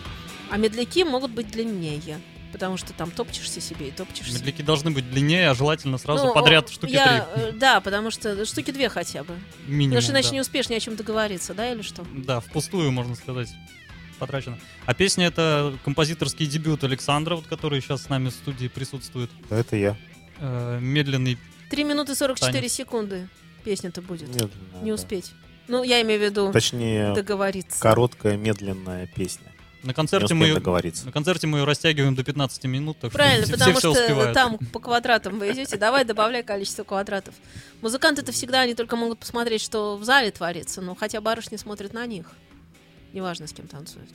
А 0.49 0.57
медляки 0.57 1.03
могут 1.03 1.31
быть 1.31 1.51
длиннее, 1.51 2.19
потому 2.53 2.77
что 2.77 2.93
там 2.93 3.11
топчешься 3.11 3.59
себе 3.59 3.89
и 3.89 3.91
топчешься. 3.91 4.33
Медляки 4.35 4.61
должны 4.61 4.91
быть 4.91 5.09
длиннее, 5.09 5.49
а 5.49 5.53
желательно 5.55 5.97
сразу 5.97 6.27
Ну, 6.27 6.33
подряд 6.33 6.69
о, 6.69 6.71
штуки 6.71 6.91
я, 6.93 7.27
э, 7.35 7.51
Да, 7.53 7.81
потому 7.81 8.11
что 8.11 8.45
штуки 8.45 8.71
две 8.71 8.87
хотя 8.89 9.23
бы. 9.23 9.33
три. 9.65 9.73
Минимум, 9.75 9.89
Потому 9.89 10.01
что 10.03 10.11
иначе 10.13 10.29
да. 10.29 10.33
не 10.35 10.41
успеешь 10.41 10.69
ни 10.69 10.75
о 10.75 10.79
чем 10.79 10.95
договориться, 10.95 11.53
да, 11.53 11.71
или 11.71 11.81
что? 11.81 12.05
Да, 12.13 12.39
впустую, 12.39 12.91
можно 12.91 13.15
сказать, 13.15 13.49
потрачено. 14.19 14.57
А 14.85 14.93
песня 14.93 15.27
это 15.27 15.77
композиторский 15.83 16.45
дебют 16.45 16.83
Александра, 16.83 17.35
вот, 17.35 17.47
который 17.47 17.81
сейчас 17.81 18.03
с 18.03 18.09
нами 18.09 18.29
в 18.29 18.33
студии 18.33 18.67
присутствует. 18.67 19.29
Это 19.49 19.75
я. 19.75 19.97
Э, 20.39 20.79
медленный. 20.81 21.37
3 21.69 21.83
минуты 21.83 22.15
44 22.15 22.53
Танец. 22.53 22.71
секунды 22.71 23.27
песня-то 23.65 24.01
будет. 24.01 24.29
Медленная, 24.29 24.81
Не 24.81 24.91
да. 24.91 24.95
успеть. 24.95 25.33
Ну, 25.67 25.83
я 25.83 26.01
имею 26.01 26.19
в 26.19 26.23
виду 26.23 26.51
Точнее, 26.51 27.13
договориться. 27.13 27.79
короткая, 27.81 28.37
медленная 28.37 29.07
песня. 29.07 29.51
На 29.83 29.93
концерте 29.93 30.33
мы 30.33 30.47
ее, 30.47 30.55
договориться. 30.55 31.05
на 31.05 31.11
концерте 31.11 31.47
мы 31.47 31.59
ее 31.59 31.63
растягиваем 31.63 32.15
до 32.15 32.23
15 32.23 32.63
минут, 32.65 32.97
так 32.99 33.11
Правильно, 33.11 33.45
что 33.45 33.53
потому 33.53 33.71
все 33.73 33.79
что 33.79 33.93
все 33.93 34.01
успевают. 34.03 34.33
там 34.33 34.57
по 34.57 34.79
квадратам 34.79 35.39
вы 35.39 35.51
идете, 35.51 35.77
давай 35.77 36.03
добавляй 36.03 36.43
количество 36.43 36.83
квадратов. 36.83 37.35
Музыканты-то 37.81 38.31
всегда 38.31 38.61
они 38.61 38.73
только 38.73 38.95
могут 38.95 39.19
посмотреть, 39.19 39.61
что 39.61 39.95
в 39.95 40.03
зале 40.03 40.31
творится, 40.31 40.81
но 40.81 40.95
хотя 40.95 41.21
барышни 41.21 41.55
смотрят 41.57 41.93
на 41.93 42.05
них. 42.05 42.31
Неважно, 43.13 43.47
с 43.47 43.53
кем 43.53 43.67
танцуют. 43.67 44.09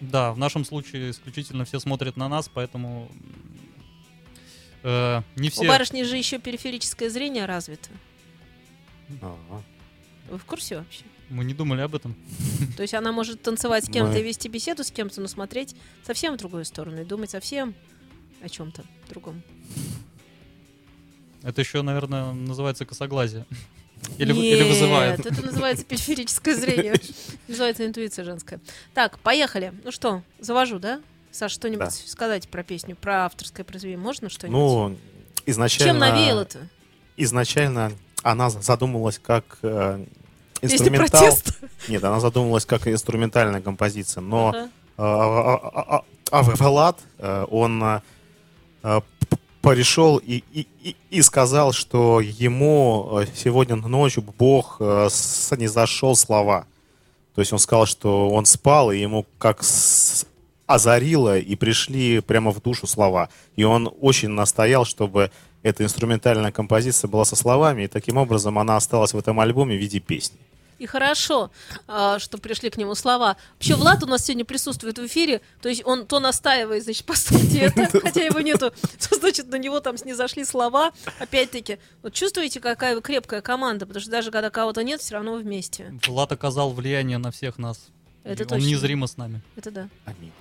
Да, 0.00 0.32
в 0.32 0.38
нашем 0.38 0.64
случае 0.66 1.10
исключительно 1.12 1.64
все 1.64 1.78
смотрят 1.80 2.16
на 2.18 2.28
нас, 2.28 2.50
поэтому 2.52 3.10
э, 4.82 5.22
не 5.36 5.48
У 5.48 5.50
все. 5.52 5.66
барышни 5.68 6.02
же 6.02 6.16
еще 6.16 6.38
периферическое 6.38 7.08
зрение 7.08 7.46
развито. 7.46 7.88
Ага. 9.22 9.62
Вы 10.30 10.38
в 10.38 10.44
курсе 10.44 10.78
вообще? 10.78 11.04
Мы 11.28 11.44
не 11.44 11.54
думали 11.54 11.80
об 11.80 11.94
этом. 11.94 12.14
То 12.76 12.82
есть 12.82 12.94
она 12.94 13.10
может 13.12 13.42
танцевать 13.42 13.84
с 13.84 13.88
кем-то 13.88 14.18
и 14.18 14.22
вести 14.22 14.48
беседу 14.48 14.84
с 14.84 14.90
кем-то, 14.90 15.20
но 15.20 15.26
смотреть 15.28 15.74
совсем 16.04 16.34
в 16.34 16.36
другую 16.36 16.64
сторону 16.64 17.00
и 17.00 17.04
думать 17.04 17.30
совсем 17.30 17.74
о 18.42 18.48
чем-то 18.48 18.84
другом. 19.08 19.42
Это 21.42 21.60
еще, 21.60 21.82
наверное, 21.82 22.32
называется 22.32 22.84
косоглазие. 22.84 23.46
Или, 24.18 24.32
вы- 24.32 24.46
или 24.46 24.62
вызывает. 24.62 25.18
Нет, 25.18 25.26
это 25.32 25.46
называется 25.46 25.82
периферическое 25.88 26.54
зрение. 26.54 26.94
Называется 27.48 27.86
интуиция 27.86 28.24
женская. 28.26 28.60
Так, 28.92 29.18
поехали. 29.20 29.72
Ну 29.84 29.90
что, 29.90 30.22
завожу, 30.38 30.78
да? 30.78 31.00
Саш, 31.32 31.50
что-нибудь 31.52 31.86
Да. 31.86 31.90
сказать 31.90 32.46
про 32.48 32.62
песню, 32.62 32.94
про 32.94 33.24
авторское 33.24 33.64
произведение? 33.64 33.98
Можно 34.02 34.28
что-нибудь? 34.28 34.58
Ну, 34.58 34.96
изначально... 35.46 35.92
Чем 35.92 35.98
навеяло-то? 35.98 36.68
Изначально 37.16 37.92
она 38.32 38.50
задумывалась 38.50 39.18
как 39.18 39.58
э, 39.62 40.04
инструментал. 40.62 41.20
протеста. 41.20 41.52
Нет, 41.88 42.02
она 42.04 42.20
задумывалась 42.20 42.66
как 42.66 42.86
инструментальная 42.88 43.60
композиция, 43.60 44.20
но 44.20 44.54
э, 44.98 45.02
он 47.50 47.82
э, 47.82 48.00
э, 48.82 49.00
п- 49.28 49.36
порешел 49.62 50.16
и, 50.18 50.42
и, 50.52 50.96
и- 51.10 51.22
сказал, 51.22 51.72
что 51.72 52.20
ему 52.20 53.20
сегодня 53.34 53.76
ночью 53.76 54.24
Бог 54.38 54.76
э, 54.80 55.08
снизошел 55.10 56.16
слова. 56.16 56.66
То 57.34 57.40
есть 57.42 57.52
он 57.52 57.58
сказал, 57.58 57.86
что 57.86 58.30
он 58.30 58.46
спал, 58.46 58.90
и 58.90 58.98
ему 58.98 59.26
как 59.38 59.62
озарило, 60.66 61.38
и 61.38 61.54
пришли 61.54 62.20
прямо 62.20 62.50
в 62.50 62.60
душу 62.60 62.86
слова. 62.86 63.28
И 63.54 63.62
он 63.62 63.92
очень 64.00 64.30
настоял, 64.30 64.84
чтобы 64.84 65.30
эта 65.66 65.82
инструментальная 65.82 66.52
композиция 66.52 67.08
была 67.08 67.24
со 67.24 67.34
словами, 67.34 67.82
и 67.82 67.88
таким 67.88 68.18
образом 68.18 68.56
она 68.58 68.76
осталась 68.76 69.12
в 69.12 69.18
этом 69.18 69.40
альбоме 69.40 69.76
в 69.76 69.80
виде 69.80 69.98
песни. 69.98 70.38
И 70.78 70.86
хорошо, 70.86 71.50
а, 71.88 72.18
что 72.18 72.38
пришли 72.38 72.70
к 72.70 72.76
нему 72.76 72.94
слова. 72.94 73.36
Вообще, 73.54 73.74
Влад 73.74 74.04
у 74.04 74.06
нас 74.06 74.26
сегодня 74.26 74.44
присутствует 74.44 74.98
в 74.98 75.06
эфире, 75.06 75.40
то 75.60 75.68
есть 75.68 75.82
он 75.84 76.06
то 76.06 76.20
настаивает, 76.20 76.84
значит, 76.84 77.04
поставьте 77.04 77.60
это, 77.60 77.88
хотя 78.00 78.22
его 78.22 78.40
нету, 78.40 78.72
то, 79.08 79.16
значит, 79.16 79.48
на 79.48 79.56
него 79.56 79.80
там 79.80 79.96
снизошли 79.96 80.44
слова. 80.44 80.92
Опять-таки, 81.18 81.78
вот 82.02 82.12
чувствуете, 82.12 82.60
какая 82.60 82.94
вы 82.94 83.00
крепкая 83.00 83.40
команда, 83.40 83.86
потому 83.86 84.02
что 84.02 84.10
даже 84.10 84.30
когда 84.30 84.50
кого-то 84.50 84.84
нет, 84.84 85.00
все 85.00 85.14
равно 85.14 85.32
вы 85.32 85.40
вместе. 85.40 85.92
Влад 86.06 86.30
оказал 86.30 86.72
влияние 86.72 87.18
на 87.18 87.32
всех 87.32 87.58
нас. 87.58 87.88
Это 88.22 88.44
И 88.44 88.46
точно. 88.46 88.56
Он 88.56 88.70
незримо 88.70 89.06
с 89.08 89.16
нами. 89.16 89.40
Это 89.56 89.70
да. 89.70 89.88
Аминь. 90.04 90.32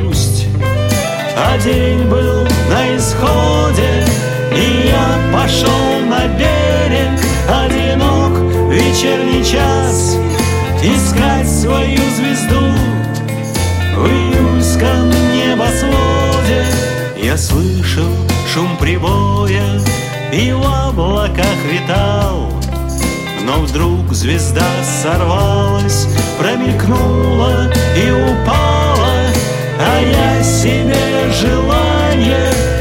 Грусть. 0.00 0.46
А 1.36 1.58
день 1.58 2.04
был 2.04 2.44
на 2.70 2.96
исходе, 2.96 4.04
и 4.52 4.88
я 4.88 5.32
пошел 5.32 6.00
на 6.08 6.26
берег, 6.28 7.20
одинок 7.48 8.38
вечерний 8.70 9.44
час, 9.44 10.16
искать 10.82 11.48
свою 11.48 11.98
звезду 12.16 12.64
в 13.96 14.06
июльском 14.06 15.10
небосводе. 15.32 16.64
Я 17.20 17.36
слышал 17.36 18.10
шум 18.52 18.76
прибоя 18.78 19.80
и 20.32 20.52
в 20.52 20.64
облаках 20.64 21.56
витал, 21.70 22.50
но 23.46 23.60
вдруг 23.62 24.12
звезда 24.12 24.66
сорвалась, 25.02 26.06
промелькнула 26.38 27.72
и 27.96 28.10
упала, 28.10 28.83
а 29.78 30.00
я 30.00 30.42
себе 30.42 30.94
желание 31.40 32.73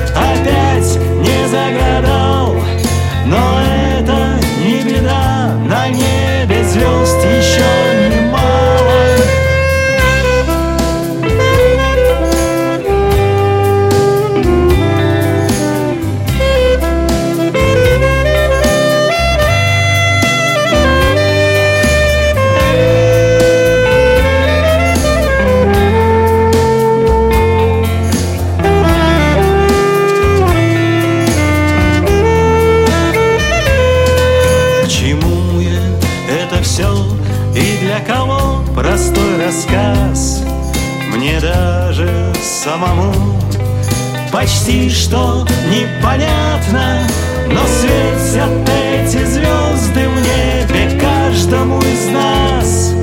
что 45.13 45.45
непонятно, 45.69 47.07
но 47.47 47.61
светят 47.67 48.67
эти 48.67 49.23
звезды 49.23 50.09
в 50.09 50.15
небе 50.15 50.99
каждому 50.99 51.79
из 51.81 52.07
нас. 52.07 52.93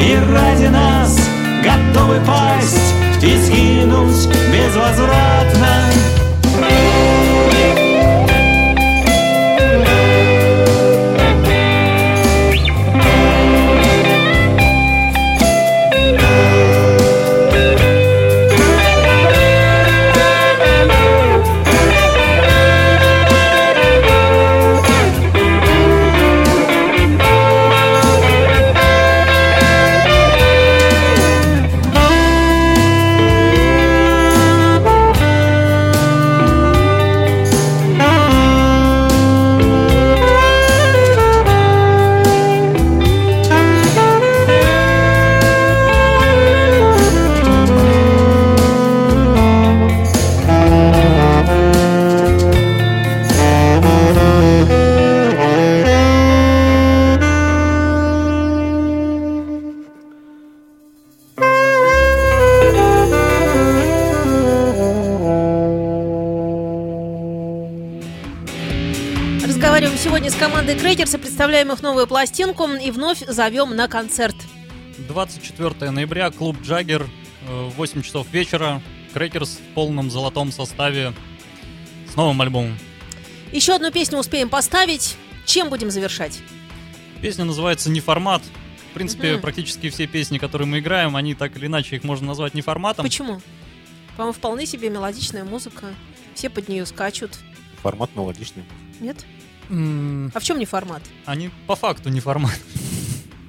И 0.00 0.16
ради 0.32 0.66
нас 0.66 1.18
готовы 1.64 2.20
пасть 2.24 2.94
и 3.20 3.36
сгинуть 3.36 4.28
безвозвратно. 4.52 5.33
И 71.00 71.18
представляем 71.18 71.72
их 71.72 71.82
новую 71.82 72.06
пластинку 72.06 72.68
и 72.68 72.90
вновь 72.90 73.24
зовем 73.26 73.74
на 73.74 73.88
концерт. 73.88 74.36
24 75.08 75.90
ноября, 75.90 76.30
клуб 76.30 76.56
Джаггер, 76.62 77.08
э, 77.48 77.68
в 77.68 77.74
8 77.76 78.02
часов 78.02 78.26
вечера. 78.32 78.80
Крекерс 79.12 79.58
в 79.58 79.74
полном 79.74 80.10
золотом 80.10 80.50
составе 80.50 81.12
с 82.10 82.16
новым 82.16 82.40
альбомом. 82.40 82.76
Еще 83.52 83.74
одну 83.74 83.90
песню 83.92 84.18
успеем 84.18 84.48
поставить. 84.48 85.16
Чем 85.46 85.68
будем 85.68 85.90
завершать? 85.90 86.40
Песня 87.20 87.44
называется 87.44 87.90
«Неформат». 87.90 88.42
В 88.90 88.94
принципе, 88.94 89.32
Мгм. 89.34 89.42
практически 89.42 89.90
все 89.90 90.06
песни, 90.06 90.38
которые 90.38 90.66
мы 90.68 90.78
играем, 90.80 91.16
они 91.16 91.34
так 91.34 91.56
или 91.56 91.66
иначе 91.66 91.96
их 91.96 92.04
можно 92.04 92.28
назвать 92.28 92.54
неформатом. 92.54 93.04
Почему? 93.04 93.40
По-моему, 94.16 94.32
вполне 94.32 94.66
себе 94.66 94.90
мелодичная 94.90 95.44
музыка. 95.44 95.86
Все 96.34 96.48
под 96.50 96.68
нее 96.68 96.86
скачут. 96.86 97.38
Формат 97.82 98.10
мелодичный. 98.14 98.64
Нет? 99.00 99.24
А 99.70 100.40
в 100.40 100.42
чем 100.42 100.58
не 100.58 100.66
формат? 100.66 101.02
Они 101.26 101.50
по 101.66 101.76
факту 101.76 102.08
неформат. 102.10 102.58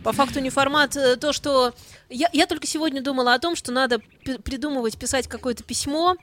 По 0.04 0.14
факту 0.14 0.40
не 0.40 0.52
формат 0.52 0.96
э, 0.96 1.16
то, 1.16 1.34
что... 1.34 1.74
Я, 2.10 2.30
я 2.32 2.46
только 2.46 2.68
сегодня 2.68 3.02
думала 3.02 3.34
о 3.34 3.40
том, 3.40 3.56
что 3.56 3.72
надо 3.72 4.00
придумывать, 4.44 5.00
писать 5.00 5.28
какое-то 5.28 5.64
письмо. 5.64 6.16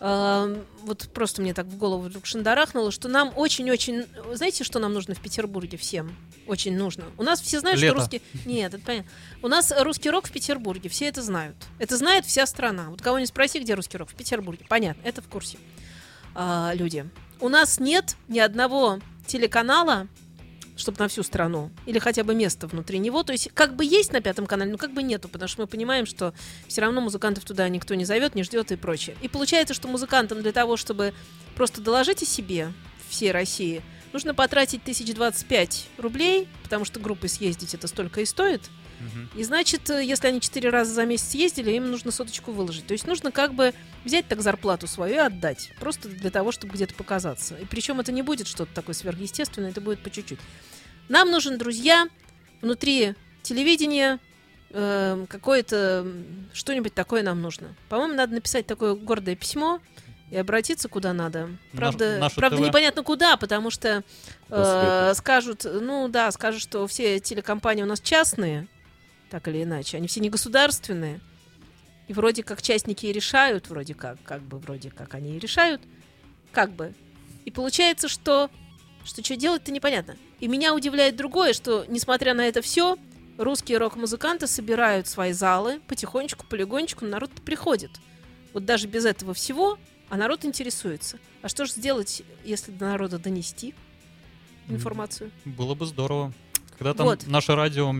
Э, 0.00 0.60
вот 0.82 1.08
просто 1.14 1.40
мне 1.40 1.54
так 1.54 1.66
в 1.66 1.76
голову 1.76 2.02
вдруг 2.02 2.26
шандарахнуло, 2.26 2.90
что 2.90 3.08
нам 3.08 3.32
очень-очень... 3.36 4.06
Знаете, 4.34 4.64
что 4.64 4.80
нам 4.80 4.92
нужно 4.92 5.14
в 5.14 5.20
Петербурге 5.20 5.78
всем? 5.78 6.16
Очень 6.48 6.76
нужно. 6.76 7.04
У 7.16 7.22
нас 7.22 7.40
все 7.40 7.60
знают, 7.60 7.78
Лето. 7.78 7.94
что 7.94 8.00
русский... 8.00 8.22
Нет, 8.44 8.74
это 8.74 8.84
понятно. 8.84 9.10
У 9.40 9.46
нас 9.46 9.72
русский 9.78 10.10
рок 10.10 10.26
в 10.26 10.32
Петербурге, 10.32 10.88
все 10.88 11.06
это 11.06 11.22
знают. 11.22 11.54
Это 11.78 11.96
знает 11.96 12.24
вся 12.26 12.44
страна. 12.44 12.90
Вот 12.90 13.02
кого-нибудь 13.02 13.28
спроси, 13.28 13.60
где 13.60 13.74
русский 13.74 13.98
рок? 13.98 14.08
В 14.10 14.16
Петербурге. 14.16 14.66
Понятно, 14.68 15.02
это 15.04 15.22
в 15.22 15.28
курсе. 15.28 15.58
А, 16.34 16.72
люди. 16.74 17.08
У 17.40 17.48
нас 17.48 17.78
нет 17.78 18.16
ни 18.26 18.40
одного 18.40 18.98
телеканала, 19.28 20.08
чтобы 20.76 20.98
на 20.98 21.08
всю 21.08 21.22
страну, 21.22 21.70
или 21.86 21.98
хотя 21.98 22.24
бы 22.24 22.34
место 22.34 22.66
внутри 22.66 22.98
него. 22.98 23.22
То 23.22 23.32
есть 23.32 23.50
как 23.52 23.76
бы 23.76 23.84
есть 23.84 24.12
на 24.12 24.20
пятом 24.20 24.46
канале, 24.46 24.72
но 24.72 24.78
как 24.78 24.92
бы 24.92 25.02
нету, 25.02 25.28
потому 25.28 25.48
что 25.48 25.62
мы 25.62 25.66
понимаем, 25.66 26.06
что 26.06 26.32
все 26.66 26.80
равно 26.80 27.00
музыкантов 27.00 27.44
туда 27.44 27.68
никто 27.68 27.94
не 27.94 28.04
зовет, 28.04 28.34
не 28.34 28.42
ждет 28.42 28.72
и 28.72 28.76
прочее. 28.76 29.16
И 29.20 29.28
получается, 29.28 29.74
что 29.74 29.88
музыкантам 29.88 30.42
для 30.42 30.52
того, 30.52 30.76
чтобы 30.76 31.14
просто 31.54 31.80
доложить 31.80 32.22
о 32.22 32.26
себе 32.26 32.72
всей 33.08 33.32
России, 33.32 33.82
нужно 34.12 34.34
потратить 34.34 34.82
1025 34.82 35.88
рублей, 35.98 36.48
потому 36.62 36.84
что 36.84 37.00
группой 37.00 37.28
съездить 37.28 37.74
это 37.74 37.88
столько 37.88 38.20
и 38.20 38.24
стоит. 38.24 38.62
И 39.36 39.44
значит, 39.44 39.88
э, 39.90 40.04
если 40.04 40.28
они 40.28 40.40
четыре 40.40 40.70
раза 40.70 40.92
за 40.92 41.06
месяц 41.06 41.34
ездили, 41.34 41.72
им 41.72 41.90
нужно 41.90 42.10
соточку 42.10 42.52
выложить. 42.52 42.86
То 42.86 42.92
есть 42.92 43.06
нужно 43.06 43.30
как 43.30 43.54
бы 43.54 43.74
взять 44.04 44.26
так 44.26 44.40
зарплату 44.40 44.86
свою 44.86 45.14
и 45.14 45.18
отдать. 45.18 45.70
Просто 45.80 46.08
для 46.08 46.30
того, 46.30 46.52
чтобы 46.52 46.74
где-то 46.74 46.94
показаться. 46.94 47.56
И 47.56 47.64
причем 47.64 48.00
это 48.00 48.12
не 48.12 48.22
будет 48.22 48.46
что-то 48.46 48.72
такое 48.74 48.94
сверхъестественное, 48.94 49.70
это 49.70 49.80
будет 49.80 50.02
по 50.02 50.10
чуть-чуть. 50.10 50.40
Нам 51.08 51.30
нужен, 51.30 51.58
друзья, 51.58 52.08
внутри 52.60 53.14
телевидения 53.42 54.18
э, 54.70 55.26
какое-то 55.28 56.06
что-нибудь 56.52 56.94
такое 56.94 57.22
нам 57.22 57.40
нужно. 57.40 57.74
По-моему, 57.88 58.14
надо 58.14 58.34
написать 58.34 58.66
такое 58.66 58.94
гордое 58.94 59.36
письмо 59.36 59.80
и 60.30 60.36
обратиться 60.36 60.88
куда 60.88 61.12
надо. 61.12 61.48
Правда, 61.72 62.18
наше 62.18 62.36
правда 62.36 62.58
ТВ. 62.58 62.66
непонятно 62.66 63.02
куда, 63.02 63.36
потому 63.36 63.70
что 63.70 64.04
э, 64.50 65.12
скажут, 65.14 65.64
ну 65.64 66.08
да, 66.08 66.30
скажут, 66.30 66.60
что 66.60 66.86
все 66.86 67.18
телекомпании 67.20 67.82
у 67.82 67.86
нас 67.86 68.00
частные, 68.00 68.68
так 69.30 69.48
или 69.48 69.62
иначе, 69.62 69.96
они 69.96 70.08
все 70.08 70.20
не 70.20 70.30
государственные. 70.30 71.20
И 72.06 72.12
вроде 72.12 72.42
как 72.42 72.62
частники 72.62 73.06
и 73.06 73.12
решают, 73.12 73.68
вроде 73.68 73.94
как, 73.94 74.22
как 74.22 74.42
бы, 74.42 74.58
вроде 74.58 74.90
как 74.90 75.14
они 75.14 75.36
и 75.36 75.38
решают, 75.38 75.82
как 76.52 76.72
бы. 76.72 76.94
И 77.44 77.50
получается, 77.50 78.08
что 78.08 78.50
что 79.04 79.24
что 79.24 79.36
делать-то 79.36 79.72
непонятно. 79.72 80.16
И 80.40 80.48
меня 80.48 80.74
удивляет 80.74 81.16
другое, 81.16 81.52
что, 81.52 81.84
несмотря 81.88 82.34
на 82.34 82.46
это 82.46 82.62
все, 82.62 82.96
русские 83.38 83.78
рок-музыканты 83.78 84.46
собирают 84.46 85.06
свои 85.06 85.32
залы 85.32 85.80
потихонечку, 85.86 86.46
полигонечку, 86.46 87.04
народ 87.04 87.30
приходит. 87.44 87.90
Вот 88.52 88.64
даже 88.64 88.86
без 88.86 89.04
этого 89.04 89.34
всего, 89.34 89.78
а 90.08 90.16
народ 90.16 90.44
интересуется. 90.44 91.18
А 91.42 91.48
что 91.48 91.64
же 91.64 91.72
сделать, 91.72 92.22
если 92.44 92.70
до 92.70 92.86
народа 92.86 93.18
донести? 93.18 93.74
информацию. 94.68 95.30
Было 95.44 95.74
бы 95.74 95.86
здорово. 95.86 96.32
Когда 96.78 96.94
там 96.94 97.06
Вот. 97.06 97.26
наше 97.26 97.54
радио 97.54 97.92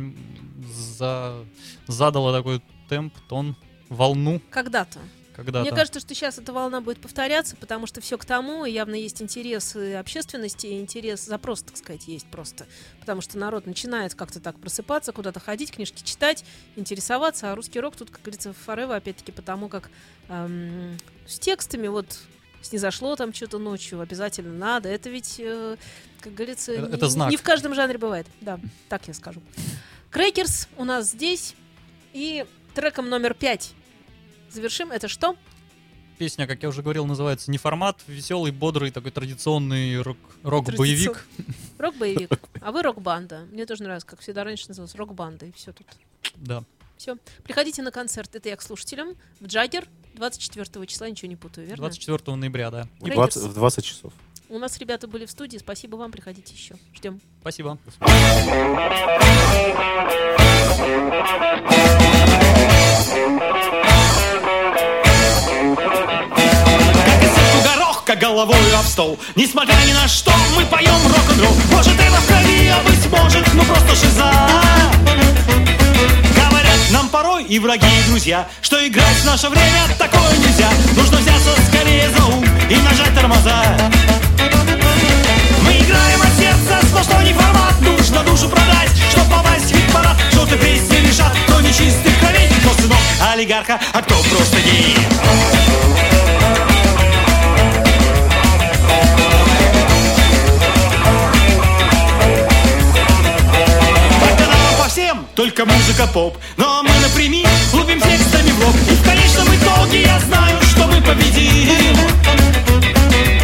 за... 0.73 1.45
задало 1.87 2.33
такой 2.33 2.63
темп, 2.89 3.15
тон, 3.29 3.57
волну 3.89 4.41
Когда-то. 4.51 5.01
когда-то. 5.35 5.63
Мне 5.69 5.77
кажется, 5.77 6.01
что 6.01 6.15
сейчас 6.15 6.39
эта 6.39 6.53
волна 6.53 6.81
будет 6.81 7.01
повторяться, 7.01 7.57
потому 7.57 7.87
что 7.87 8.01
все 8.01 8.17
к 8.17 8.25
тому, 8.25 8.65
и 8.65 8.71
явно 8.71 8.95
есть 8.95 9.21
интерес 9.21 9.77
общественности, 9.77 10.67
и 10.67 10.81
интерес, 10.81 11.25
запрос, 11.25 11.63
так 11.63 11.77
сказать, 11.77 12.07
есть 12.07 12.27
просто. 12.31 12.67
Потому 13.01 13.21
что 13.21 13.37
народ 13.39 13.67
начинает 13.67 14.15
как-то 14.15 14.41
так 14.41 14.59
просыпаться, 14.59 15.13
куда-то 15.13 15.41
ходить, 15.41 15.73
книжки 15.73 16.03
читать, 16.03 16.45
интересоваться, 16.77 17.53
а 17.53 17.55
русский 17.55 17.81
рок 17.81 17.97
тут, 17.97 18.11
как 18.11 18.23
говорится, 18.23 18.55
forever, 18.67 18.97
опять-таки, 18.97 19.33
потому 19.33 19.69
как 19.69 19.91
эм, 20.29 20.97
с 21.27 21.39
текстами 21.39 21.89
вот 21.89 22.19
снизошло 22.69 23.17
там 23.17 23.33
что-то 23.33 23.59
ночью, 23.59 24.01
обязательно 24.01 24.53
надо. 24.53 24.89
Это 24.89 25.09
ведь, 25.11 25.37
э, 25.41 25.77
как 26.21 26.35
говорится, 26.35 26.73
Это- 26.73 26.89
не, 26.89 26.95
это 26.95 27.09
знак. 27.09 27.31
не 27.31 27.37
в 27.37 27.43
каждом 27.43 27.75
жанре 27.75 27.99
бывает. 27.99 28.27
Да, 28.41 28.61
так 28.89 29.09
я 29.09 29.15
скажу. 29.15 29.43
Крекерс 30.11 30.69
у 30.77 30.85
нас 30.85 31.11
здесь. 31.11 31.55
И 32.13 32.47
треком 32.75 33.09
номер 33.09 33.35
пять 33.35 33.73
завершим. 34.51 34.91
Это 34.91 35.09
что? 35.09 35.37
Песня, 36.19 36.47
как 36.49 36.63
я 36.63 36.69
уже 36.71 36.83
говорил, 36.83 37.07
называется 37.07 37.49
«Не 37.51 37.59
формат», 37.59 38.01
веселый, 38.09 38.51
бодрый, 38.51 38.91
такой 38.91 39.13
традиционный 39.13 40.01
рок- 40.03 40.17
рок-боевик. 40.43 41.25
Рок-боевик. 41.79 42.31
А 42.61 42.73
вы 42.73 42.83
рок-банда. 42.83 43.47
Мне 43.53 43.67
тоже 43.67 43.85
нравится, 43.85 44.07
как 44.09 44.21
всегда 44.21 44.43
раньше 44.43 44.67
называлось, 44.69 44.95
рок-банда. 44.97 45.47
И 45.47 45.53
все 45.53 45.73
тут. 45.73 45.87
Да. 46.35 46.65
Все. 46.99 47.17
Приходите 47.45 47.81
на 47.83 47.93
концерт. 47.93 48.35
Это 48.35 48.49
я 48.49 48.57
к 48.57 48.63
слушателям. 48.63 49.15
В 49.41 49.47
Джаггер 49.47 49.87
24 50.15 50.87
числа, 50.87 51.09
ничего 51.09 51.29
не 51.29 51.37
путаю, 51.37 51.67
верно? 51.67 51.85
24 51.85 52.37
ноября, 52.37 52.71
да. 52.71 52.89
В 53.01 53.09
20, 53.09 53.43
в 53.45 53.55
20 53.55 53.85
часов. 53.85 54.13
У 54.49 54.59
нас 54.59 54.77
ребята 54.79 55.07
были 55.07 55.25
в 55.25 55.31
студии. 55.31 55.59
Спасибо 55.59 55.97
вам. 55.97 56.11
Приходите 56.11 56.53
еще. 56.53 56.75
Ждем. 56.95 57.21
Спасибо. 57.41 57.79
Как 68.07 68.21
головою 68.21 68.79
об 68.79 68.87
стол 68.87 69.19
Несмотря 69.37 69.75
ни 69.87 69.93
на 69.93 70.09
что, 70.09 70.33
мы 70.57 70.65
поем 70.65 70.97
рок-н-ролл 71.09 71.53
Может 71.71 71.93
это 71.93 72.17
в 72.17 72.27
крови, 72.27 72.69
а 72.69 72.83
быть 72.83 73.07
может, 73.11 73.47
ну 73.53 73.63
просто 73.65 73.95
шиза 73.95 74.33
нам 76.91 77.09
порой 77.09 77.45
и 77.45 77.59
враги, 77.59 77.87
и 77.87 78.11
друзья 78.11 78.47
Что 78.63 78.87
играть 78.87 79.17
в 79.17 79.25
наше 79.25 79.49
время 79.49 79.83
такое 79.99 80.37
нельзя. 80.39 80.71
Нужно 80.97 81.19
взяться 81.19 81.51
скорее 81.69 82.09
за 82.11 82.25
ум 82.27 82.45
и 82.71 82.77
нажать 82.77 83.15
тормоза. 83.15 83.63
Мы 85.65 85.73
играем 85.73 86.21
от 86.23 86.39
сердца, 86.39 86.87
сплошной 86.87 87.25
не 87.25 87.33
формат 87.33 87.81
Нужно 87.81 88.23
душу 88.25 88.49
продать, 88.49 88.91
чтоб 89.11 89.25
попасть 89.29 89.71
в 89.71 89.75
хит-парад. 89.75 90.17
Желтый 90.33 90.59
пресс 90.59 90.89
не 90.91 91.01
решат, 91.01 91.33
кто 91.47 91.61
не 91.61 91.69
чистых 91.69 92.19
кровей. 92.21 92.49
Кто 92.61 92.83
сынок 92.83 92.99
олигарха, 93.33 93.79
а 93.93 94.03
кто 94.03 94.15
просто 94.15 94.61
гей 94.61 94.97
только 105.59 105.73
музыка 105.73 106.07
поп. 106.07 106.37
Но 106.57 106.83
мы 106.85 106.91
напрямик, 107.01 107.49
лупим 107.73 108.01
текстами 108.01 108.51
в 108.51 108.65
лоб. 108.65 108.77
И 108.89 108.95
в 108.95 109.03
конечном 109.03 109.49
итоге 109.49 110.03
я 110.03 110.21
знаю, 110.21 110.57
что 110.63 110.87
мы 110.87 111.01
победим. 111.01 111.97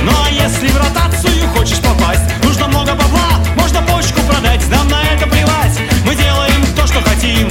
Ну 0.02 0.12
а 0.12 0.30
если 0.30 0.68
в 0.68 0.76
ротацию 0.76 1.48
хочешь 1.56 1.78
попасть 1.78 2.20
Нужно 2.42 2.68
много 2.68 2.94
бабла, 2.94 3.40
можно 3.56 3.82
почку 3.82 4.20
продать. 4.28 4.60
Нам 4.70 4.88
на 4.88 5.02
это 5.02 5.26
плевать, 5.26 5.78
мы 6.06 6.14
делаем 6.14 6.64
то, 6.76 6.86
что 6.86 7.00
хотим. 7.00 7.48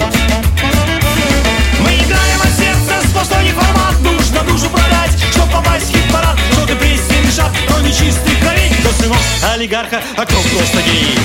Мы 1.79 1.89
играем 1.95 2.41
от 2.41 2.57
сердца, 2.57 3.05
сплошной 3.09 3.51
формат 3.51 3.99
Нужно 4.01 4.43
душу 4.43 4.69
продать, 4.69 5.17
чтоб 5.33 5.49
попасть 5.51 5.89
в 5.89 5.93
хит-парад. 5.93 6.37
Желтый 6.55 6.75
прессе 6.77 7.21
решат, 7.25 7.51
кто 7.67 7.81
не 7.81 7.89
чистый 7.89 8.35
крови? 8.39 8.71
Кто 8.79 8.91
сынок 8.93 9.17
олигарха, 9.53 10.01
а 10.15 10.25
кто 10.25 10.35
просто 10.55 10.81
гей 10.83 11.17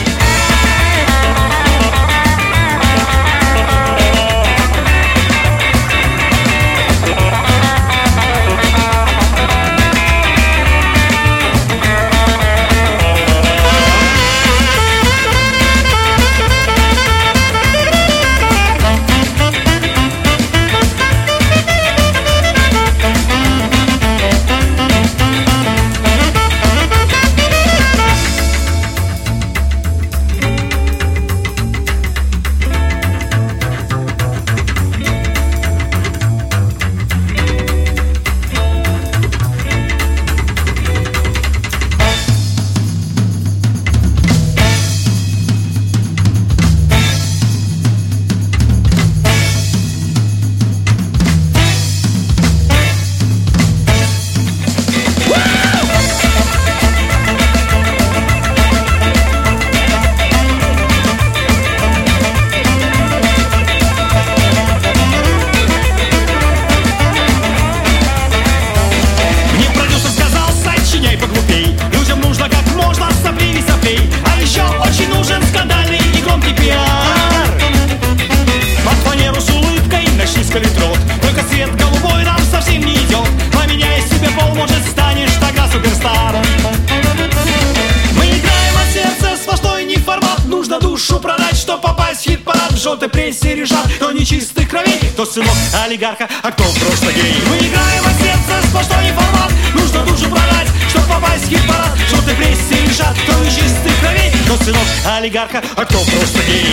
Кто 95.19 95.27
сынок 95.27 95.51
олигарха, 95.85 96.29
а 96.45 96.53
кто 96.53 96.63
просто 96.63 97.13
гей 97.13 97.43
Мы 97.51 97.57
играем 97.57 98.07
от 98.07 98.23
сердца, 98.23 98.65
сплошной 98.69 99.11
формат 99.11 99.53
Нужно 99.75 100.05
душу 100.05 100.31
продать, 100.31 100.69
чтоб 100.89 101.05
попасть 101.09 101.47
в 101.47 101.49
хит-парад 101.49 101.99
В 101.99 102.09
желтой 102.09 102.35
прессе 102.37 102.87
решат, 102.87 103.17
кто 103.25 103.37
не 103.43 103.51
чистых 103.51 103.99
кровей 104.01 104.33
Кто 104.45 104.57
сынок 104.59 104.87
олигарха, 105.05 105.61
а 105.75 105.85
кто 105.85 105.99
просто 106.05 106.39
гей 106.47 106.73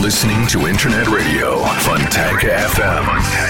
listening. 0.00 0.46
To 0.48 0.66
Internet 0.66 1.06
Radio 1.06 1.64
Fontanka 1.84 2.48
FM. 2.74 3.49